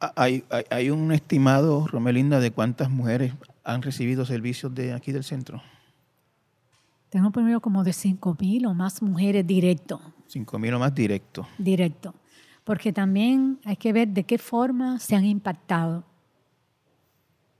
[0.00, 3.34] ¿Hay, hay, un estimado, Romelinda, de cuántas mujeres
[3.64, 5.60] han recibido servicios de aquí del centro?
[7.10, 10.00] Tengo primero como de 5.000 o más mujeres directo.
[10.32, 11.48] 5.000 o más directo.
[11.58, 12.14] Directo.
[12.62, 16.04] Porque también hay que ver de qué forma se han impactado.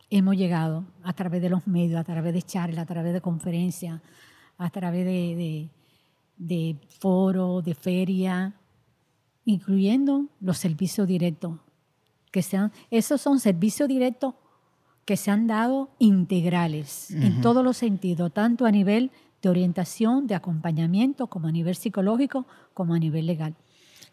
[0.09, 4.01] Hemos llegado a través de los medios, a través de charlas, a través de conferencias,
[4.59, 5.69] a través de, de,
[6.37, 8.53] de foros, de ferias,
[9.45, 11.59] incluyendo los servicios directos.
[12.31, 14.35] Que sean, esos son servicios directos
[15.05, 19.11] que se han dado integrales en todos los sentidos, tanto a nivel
[19.41, 23.55] de orientación, de acompañamiento, como a nivel psicológico, como a nivel legal.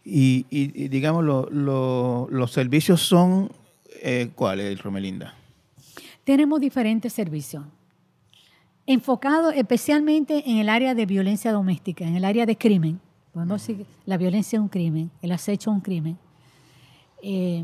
[0.05, 0.43] Y,
[0.88, 3.51] digamos, los servicios son,
[4.01, 5.34] eh, ¿cuáles, Romelinda?
[6.24, 7.66] Tenemos diferentes servicios,
[8.86, 13.01] enfocados especialmente en el área de violencia doméstica, en el área de crimen
[13.66, 16.18] que la violencia es un crimen, el acecho es un crimen.
[17.22, 17.63] Eh,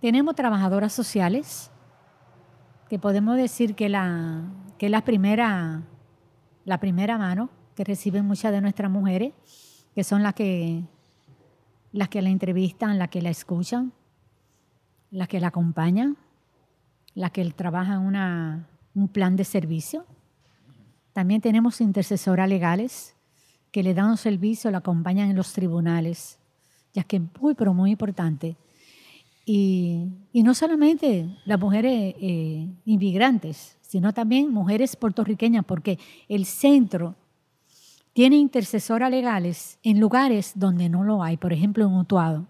[0.00, 1.70] tenemos trabajadoras sociales,
[2.88, 4.42] que podemos decir que, la,
[4.78, 5.82] que es la primera,
[7.18, 9.32] mano que reciben muchas de nuestras mujeres,
[9.94, 10.82] que son las que,
[11.92, 13.92] las que la entrevistan, las que la escuchan,
[15.10, 16.16] las que la acompañan,
[17.14, 20.04] las que trabajan un plan de servicio.
[21.12, 23.14] También tenemos intercesoras legales
[23.70, 26.38] que le dan un servicio, la acompañan en los tribunales,
[26.92, 27.22] ya que es
[27.56, 28.56] pero muy importante.
[29.52, 35.98] Y, y no solamente las mujeres eh, inmigrantes, sino también mujeres puertorriqueñas, porque
[36.28, 37.16] el centro
[38.12, 42.46] tiene intercesoras legales en lugares donde no lo hay, por ejemplo en Utuado.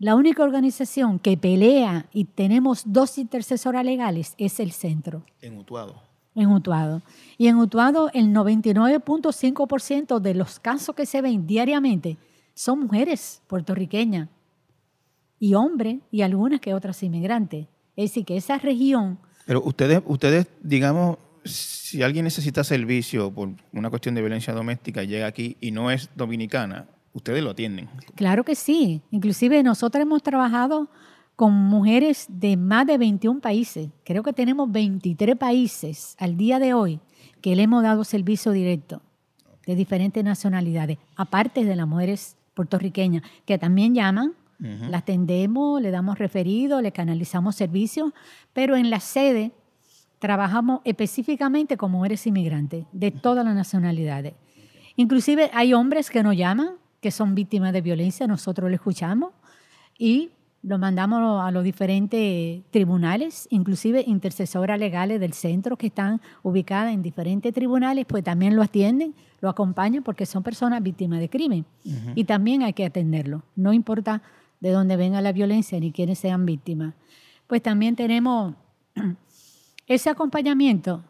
[0.00, 5.22] La única organización que pelea y tenemos dos intercesoras legales es el centro.
[5.40, 6.02] En Utuado.
[6.34, 7.02] En Utuado.
[7.38, 12.18] Y en Utuado el 99.5% de los casos que se ven diariamente
[12.52, 14.28] son mujeres puertorriqueñas
[15.38, 17.66] y hombres y algunas que otras inmigrantes.
[17.96, 19.18] Es decir, que esa región...
[19.46, 25.08] Pero ustedes, ustedes digamos, si alguien necesita servicio por una cuestión de violencia doméstica y
[25.08, 27.88] llega aquí y no es dominicana, ustedes lo atienden.
[28.14, 29.02] Claro que sí.
[29.10, 30.88] Inclusive nosotros hemos trabajado
[31.36, 33.88] con mujeres de más de 21 países.
[34.04, 37.00] Creo que tenemos 23 países al día de hoy
[37.40, 39.02] que le hemos dado servicio directo
[39.66, 46.18] de diferentes nacionalidades, aparte de las mujeres puertorriqueñas, que también llaman, las atendemos, le damos
[46.18, 48.12] referido, le canalizamos servicios,
[48.52, 49.52] pero en la sede
[50.18, 54.34] trabajamos específicamente con mujeres inmigrantes de todas las nacionalidades.
[54.96, 59.32] Inclusive hay hombres que nos llaman que son víctimas de violencia, nosotros lo escuchamos
[59.98, 60.30] y
[60.62, 67.02] lo mandamos a los diferentes tribunales, inclusive intercesoras legales del centro que están ubicadas en
[67.02, 71.66] diferentes tribunales, pues también lo atienden, lo acompañan porque son personas víctimas de crimen.
[72.14, 74.22] Y también hay que atenderlo, no importa
[74.64, 76.94] de dónde venga la violencia ni quiénes sean víctimas.
[77.46, 78.54] Pues también tenemos
[79.86, 81.04] ese acompañamiento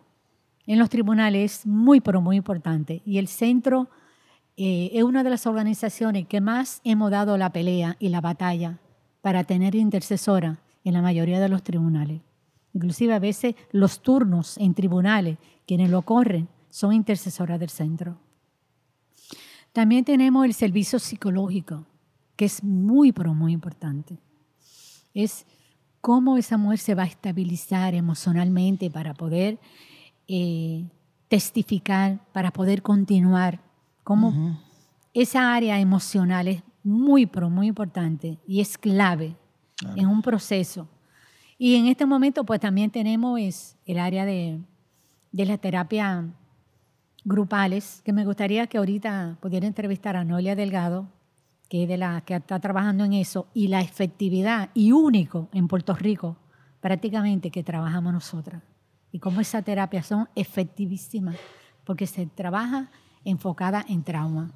[0.66, 3.00] en los tribunales es muy, pero muy importante.
[3.06, 3.88] Y el centro
[4.56, 8.80] eh, es una de las organizaciones que más hemos dado la pelea y la batalla
[9.20, 12.22] para tener intercesora en la mayoría de los tribunales.
[12.72, 18.18] Inclusive a veces los turnos en tribunales, quienes lo corren, son intercesoras del centro.
[19.72, 21.86] También tenemos el servicio psicológico,
[22.36, 24.18] que es muy, pero muy importante.
[25.12, 25.46] Es
[26.00, 29.58] cómo esa mujer se va a estabilizar emocionalmente para poder
[30.28, 30.84] eh,
[31.28, 33.60] testificar, para poder continuar
[34.02, 34.60] como
[35.14, 39.34] esa área emocional es muy, pero muy importante y es clave
[39.96, 40.88] en un proceso.
[41.56, 44.60] Y en este momento, pues también tenemos es el área de,
[45.32, 46.28] de la terapia
[47.24, 51.08] grupales, que me gustaría que ahorita pudiera entrevistar a Noelia Delgado,
[51.68, 55.68] que es de la que está trabajando en eso, y la efectividad, y único en
[55.68, 56.36] Puerto Rico,
[56.80, 58.62] prácticamente, que trabajamos nosotras.
[59.10, 61.36] Y cómo esa terapia son efectivísimas,
[61.84, 62.90] porque se trabaja
[63.24, 64.52] enfocada en trauma.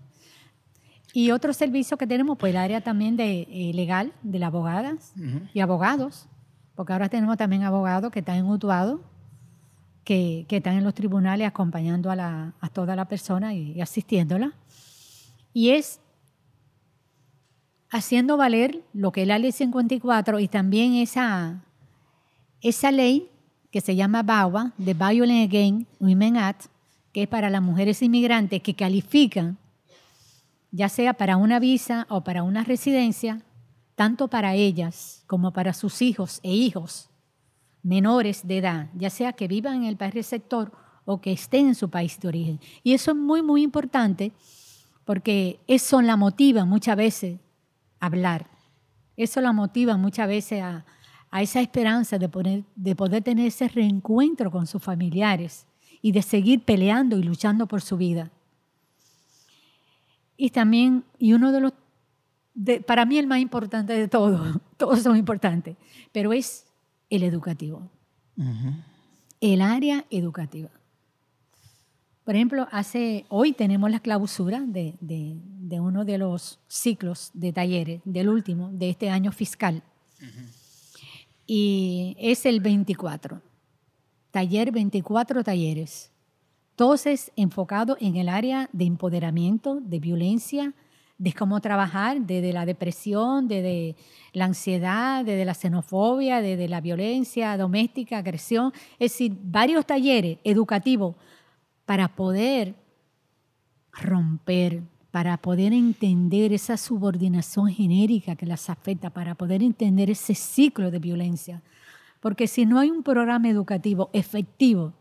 [1.13, 5.15] Y otro servicio que tenemos, pues el área también de eh, legal, de las abogadas
[5.55, 6.29] y abogados,
[6.75, 9.01] porque ahora tenemos también abogados que están en Utuado,
[10.05, 14.53] que, que están en los tribunales acompañando a, la, a toda la persona y, asistiéndola.
[15.53, 16.01] Y es
[17.91, 21.63] haciendo valer lo que es la ley 54 y también esa,
[22.61, 23.31] esa ley
[23.71, 26.67] que se llama BAWA, de Violent Against Women Act,
[27.13, 29.59] que es para las mujeres inmigrantes que califican,
[30.71, 33.43] ya sea para una visa o para una residencia,
[33.95, 37.11] tanto para ellas como para sus hijos e hijos
[37.83, 40.73] menores de edad, ya sea que vivan en el país receptor
[41.05, 42.61] o que estén en su país de origen.
[42.83, 44.33] Y eso es muy, muy importante
[45.05, 47.39] porque eso la motiva muchas veces
[48.01, 48.47] hablar.
[49.17, 50.85] Eso la motiva muchas veces a,
[51.31, 55.67] a esa esperanza de poder, de poder tener ese reencuentro con sus familiares
[56.01, 58.31] y de seguir peleando y luchando por su vida.
[60.37, 61.73] Y también, y uno de los,
[62.87, 65.77] para mí el más importante de todos, todos son importantes,
[66.13, 66.67] pero es
[67.11, 67.91] el educativo,
[69.41, 70.71] el área educativa.
[72.29, 78.03] Por ejemplo, hace, hoy tenemos la clausura de, de, uno de los ciclos de talleres,
[78.05, 79.83] del último, de este año fiscal.
[81.47, 83.41] Y es el 24
[84.31, 86.13] taller 24 talleres,
[86.77, 90.75] todos enfocados en el área de empoderamiento, de violencia,
[91.17, 93.97] de cómo trabajar desde la depresión, desde
[94.35, 101.17] la ansiedad, desde la xenofobia, desde la violencia doméstica, agresión, es decir, varios talleres educativos
[101.89, 102.75] para poder
[103.93, 110.91] romper, para poder entender esa subordinación genérica que las afecta, para poder entender ese ciclo
[110.91, 111.63] de violencia.
[112.21, 114.93] Porque si no hay un programa educativo efectivo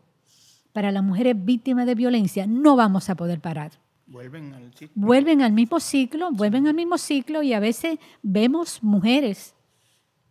[0.72, 3.72] para las mujeres víctimas de violencia, no vamos a poder parar.
[4.06, 4.94] Vuelven al ciclo.
[4.94, 9.54] Vuelven al mismo ciclo, vuelven al mismo ciclo y a veces vemos mujeres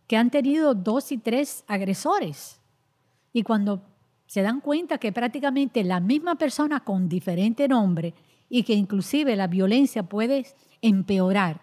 [0.08, 2.60] que han tenido dos y tres agresores.
[3.32, 3.80] Y cuando
[4.28, 8.14] se dan cuenta que prácticamente la misma persona con diferente nombre
[8.48, 10.46] y que inclusive la violencia puede
[10.82, 11.62] empeorar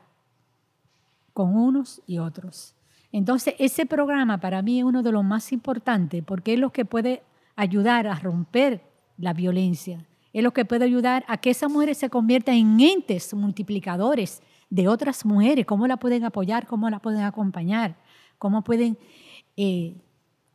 [1.31, 2.75] con unos y otros.
[3.11, 6.85] Entonces, ese programa para mí es uno de los más importantes porque es lo que
[6.85, 7.21] puede
[7.55, 8.81] ayudar a romper
[9.17, 10.03] la violencia,
[10.33, 14.41] es lo que puede ayudar a que esas mujeres se conviertan en entes multiplicadores
[14.71, 17.95] de otras mujeres, cómo la pueden apoyar, cómo la pueden acompañar,
[18.39, 18.97] cómo pueden
[19.55, 19.95] eh,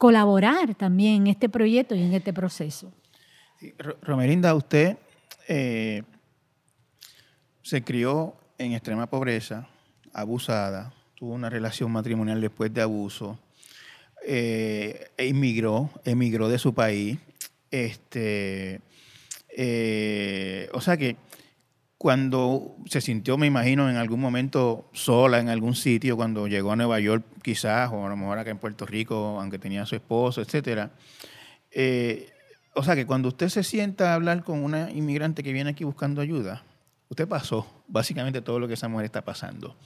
[0.00, 2.90] colaborar también en este proyecto y en este proceso.
[4.00, 4.96] Romerinda, usted
[5.46, 6.04] eh,
[7.60, 9.68] se crió en extrema pobreza,
[10.14, 13.38] abusada, tuvo una relación matrimonial después de abuso,
[14.26, 17.18] eh, emigró, emigró de su país.
[17.70, 18.80] Este,
[19.54, 21.16] eh, o sea que
[22.00, 26.76] cuando se sintió, me imagino, en algún momento sola en algún sitio, cuando llegó a
[26.76, 29.96] Nueva York quizás, o a lo mejor acá en Puerto Rico, aunque tenía a su
[29.96, 30.92] esposo, etcétera.
[31.70, 32.30] Eh,
[32.74, 35.84] o sea que cuando usted se sienta a hablar con una inmigrante que viene aquí
[35.84, 36.62] buscando ayuda,
[37.10, 39.76] usted pasó básicamente todo lo que esa mujer está pasando.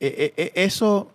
[0.00, 1.14] eso,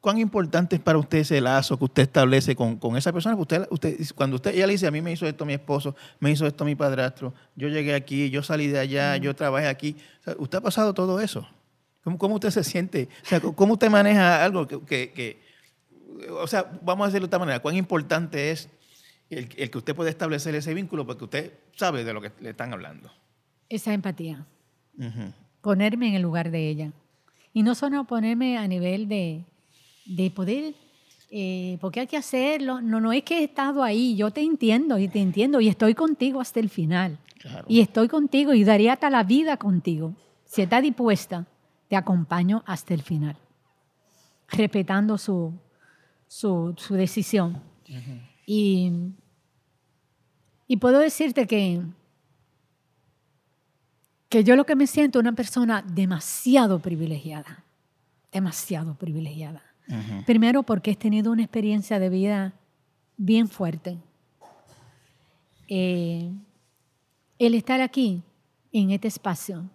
[0.00, 3.36] ¿Cuán importante es para usted ese lazo que usted establece con, esa persona?
[3.36, 6.30] Usted, usted, cuando usted, ella le dice, a mí me hizo esto mi esposo, me
[6.30, 9.96] hizo esto mi padrastro, yo llegué aquí, yo salí de allá, yo trabajé aquí.
[10.38, 11.46] ¿Usted ha pasado todo eso?
[12.02, 13.08] ¿Cómo, ¿Cómo, usted se siente?
[13.24, 15.42] O sea, ¿Cómo usted maneja algo que,
[16.30, 18.70] o sea, vamos a decirlo de esta manera, cuán importante es
[19.28, 22.72] el, que usted pueda establecer ese vínculo porque usted sabe de lo que le están
[22.72, 23.10] hablando?
[23.68, 24.46] Esa empatía.
[25.60, 26.92] Ponerme en el lugar de ella.
[27.52, 29.44] Y no solo ponerme a nivel de,
[30.04, 30.74] de poder,
[31.30, 32.80] eh, porque hay que hacerlo.
[32.80, 35.94] No, no es que he estado ahí, yo te entiendo y te entiendo y estoy
[35.94, 37.18] contigo hasta el final.
[37.68, 40.14] Y estoy contigo y daría hasta la vida contigo.
[40.44, 41.46] Si estás dispuesta,
[41.88, 43.36] te acompaño hasta el final,
[44.48, 45.54] respetando su,
[46.28, 47.62] su, decisión.
[48.46, 48.92] y,
[50.66, 51.82] y puedo decirte que,
[54.28, 57.64] que yo lo que me siento es una persona demasiado privilegiada,
[58.30, 59.69] demasiado privilegiada.
[60.26, 62.54] Primero porque he tenido una experiencia de vida
[63.16, 63.98] bien fuerte.
[65.68, 66.32] Eh,
[67.38, 68.22] el estar aquí,
[68.72, 69.68] en este espacio,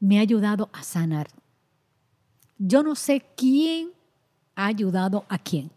[0.00, 1.28] me ha ayudado a sanar.
[2.58, 3.90] Yo no sé quién
[4.54, 5.70] ha ayudado a quién.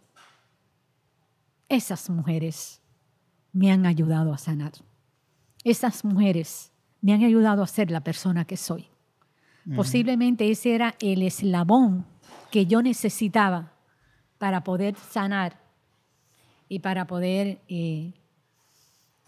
[1.69, 2.81] Esas mujeres
[3.53, 4.73] me han ayudado a sanar.
[5.63, 6.71] Esas mujeres
[7.01, 8.87] me han ayudado a ser la persona que soy.
[9.75, 12.05] Posiblemente ese era el eslabón
[12.55, 13.73] que yo necesitaba
[14.37, 15.59] para poder sanar
[16.69, 18.13] y para poder eh,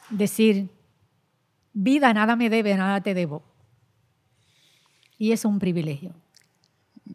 [0.09, 0.69] decir,
[1.73, 3.43] vida, nada me debe, nada te debo.
[5.17, 6.13] Y es un privilegio.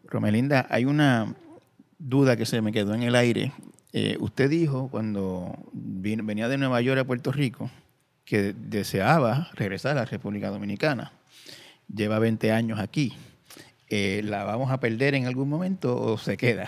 [0.04, 1.34] Romelinda, hay una
[1.98, 3.54] duda que se me quedó en el aire.
[3.94, 7.70] Eh, usted dijo cuando venía de Nueva York a Puerto Rico
[8.26, 11.10] que deseaba regresar a la República Dominicana.
[11.88, 13.14] Lleva 20 años aquí.
[13.94, 16.66] Eh, ¿la vamos a perder en algún momento o se queda?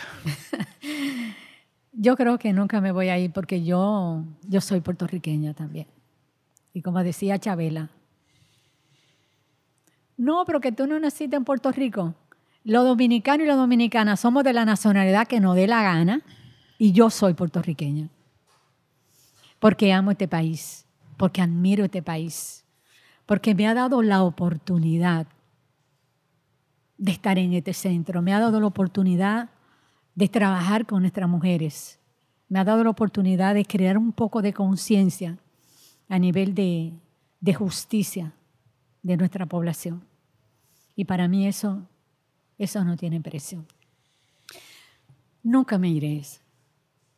[1.93, 5.87] yo creo que nunca me voy a ir porque yo, yo soy puertorriqueña también.
[6.75, 7.89] Y como decía Chabela,
[10.19, 12.15] no, pero que tú no naciste en Puerto Rico.
[12.63, 16.21] Los dominicanos y las dominicanas somos de la nacionalidad que nos dé la gana
[16.77, 18.11] y yo soy puertorriqueña.
[19.61, 20.85] Porque amo este país,
[21.17, 22.67] porque admiro este país,
[23.25, 25.27] porque me ha dado la oportunidad
[26.97, 29.51] de estar en este centro, me ha dado la oportunidad
[30.15, 31.99] de trabajar con nuestras mujeres,
[32.49, 35.39] me ha dado la oportunidad de crear un poco de conciencia
[36.09, 36.93] a nivel de,
[37.55, 38.33] justicia
[39.03, 40.05] de nuestra población.
[40.95, 41.89] Y para mí eso,
[42.59, 43.65] eso no tiene precio.
[45.43, 46.23] Nunca me iré.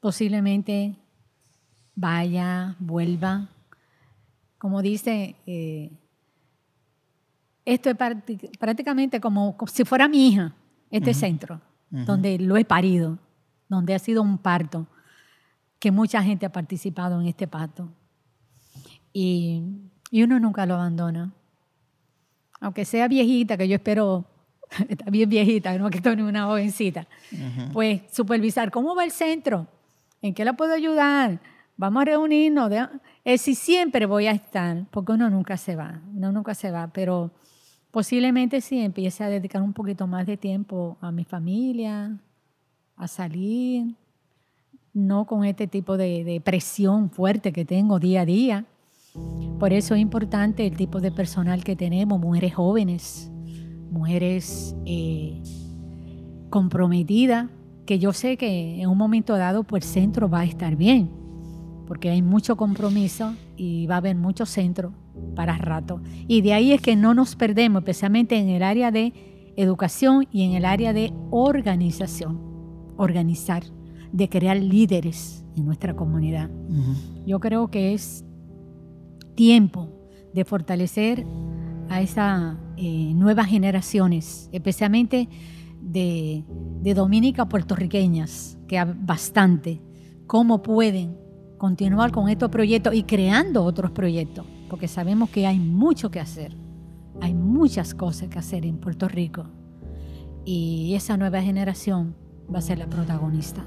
[0.00, 0.96] Posiblemente
[1.94, 3.48] vaya, vuelva.
[4.58, 5.90] Como dice eh,
[7.66, 7.96] esto es
[8.58, 10.54] prácticamente como, si fuera mi hija,
[10.88, 11.60] este centro,
[11.90, 13.18] donde lo he parido,
[13.68, 14.86] donde ha sido un parto,
[15.80, 17.88] que mucha gente ha participado en este parto.
[19.12, 19.62] Y,
[20.12, 21.34] uno nunca lo abandona.
[22.60, 24.24] Aunque sea viejita, que yo espero,
[24.88, 27.06] está bien viejita, no que estoy una jovencita,
[27.72, 29.66] pues supervisar cómo va el centro,
[30.22, 31.40] en qué la puedo ayudar,
[31.76, 32.70] vamos a reunirnos.
[33.24, 36.86] Es si siempre voy a estar, porque uno nunca se va, uno nunca se va,
[36.92, 37.32] pero
[37.96, 42.14] posiblemente sí empiece a dedicar un poquito más de tiempo a mi familia,
[42.94, 43.94] a salir,
[44.92, 48.66] no con este tipo de, presión fuerte que tengo día a día.
[49.58, 53.32] Por eso es importante el tipo de personal que tenemos, mujeres jóvenes,
[53.90, 55.40] mujeres eh,
[56.50, 57.48] comprometidas,
[57.86, 61.08] que yo sé que en un momento dado pues el centro va a estar bien,
[61.86, 64.92] porque hay mucho compromiso y va a haber mucho centro
[65.34, 66.00] para rato.
[66.26, 69.12] Y de ahí es que no nos perdemos, especialmente en el área de
[69.56, 72.40] educación y en el área de organización,
[72.96, 73.62] organizar
[74.12, 76.50] de crear líderes en nuestra comunidad.
[77.26, 78.24] Yo creo que es
[79.34, 79.90] tiempo
[80.34, 81.26] de fortalecer
[81.88, 85.28] a esas eh, nuevas generaciones, especialmente
[85.80, 86.44] de,
[86.82, 89.80] de dominicas puertorriqueñas, que hay bastante,
[90.26, 91.25] cómo pueden
[91.58, 96.56] continuar con estos proyectos y creando otros proyectos, porque sabemos que hay mucho que hacer,
[97.20, 99.46] hay muchas cosas que hacer en Puerto Rico
[100.44, 102.14] y esa nueva generación
[102.52, 103.64] va a ser la protagonista.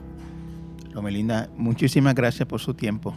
[0.93, 3.13] Romelinda, muchísimas gracias por su tiempo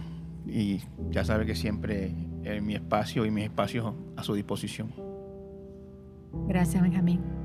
[0.47, 2.14] y ya sabe que siempre
[2.45, 4.93] en mi espacio y mis espacios a su disposición.
[6.49, 7.41] Gracias, Benjamín.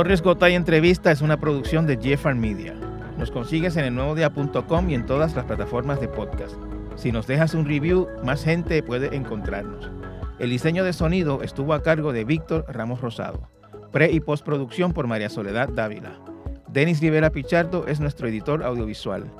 [0.00, 2.74] Torres Gotay Entrevista es una producción de Jeffar Media.
[3.18, 6.54] Nos consigues en el nuevodía.com y en todas las plataformas de podcast.
[6.96, 9.90] Si nos dejas un review, más gente puede encontrarnos.
[10.38, 13.50] El diseño de sonido estuvo a cargo de Víctor Ramos Rosado.
[13.92, 16.18] Pre y postproducción por María Soledad Dávila.
[16.66, 19.30] Denis Rivera Pichardo es nuestro editor audiovisual.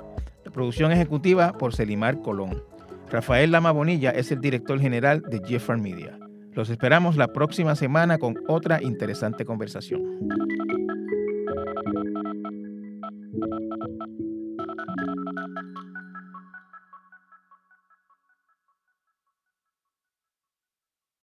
[0.44, 2.62] La producción ejecutiva por Selimar Colón.
[3.10, 6.19] Rafael Lama Bonilla es el director general de Jeffar Media.
[6.54, 10.02] Los esperamos la próxima semana con otra interesante conversación.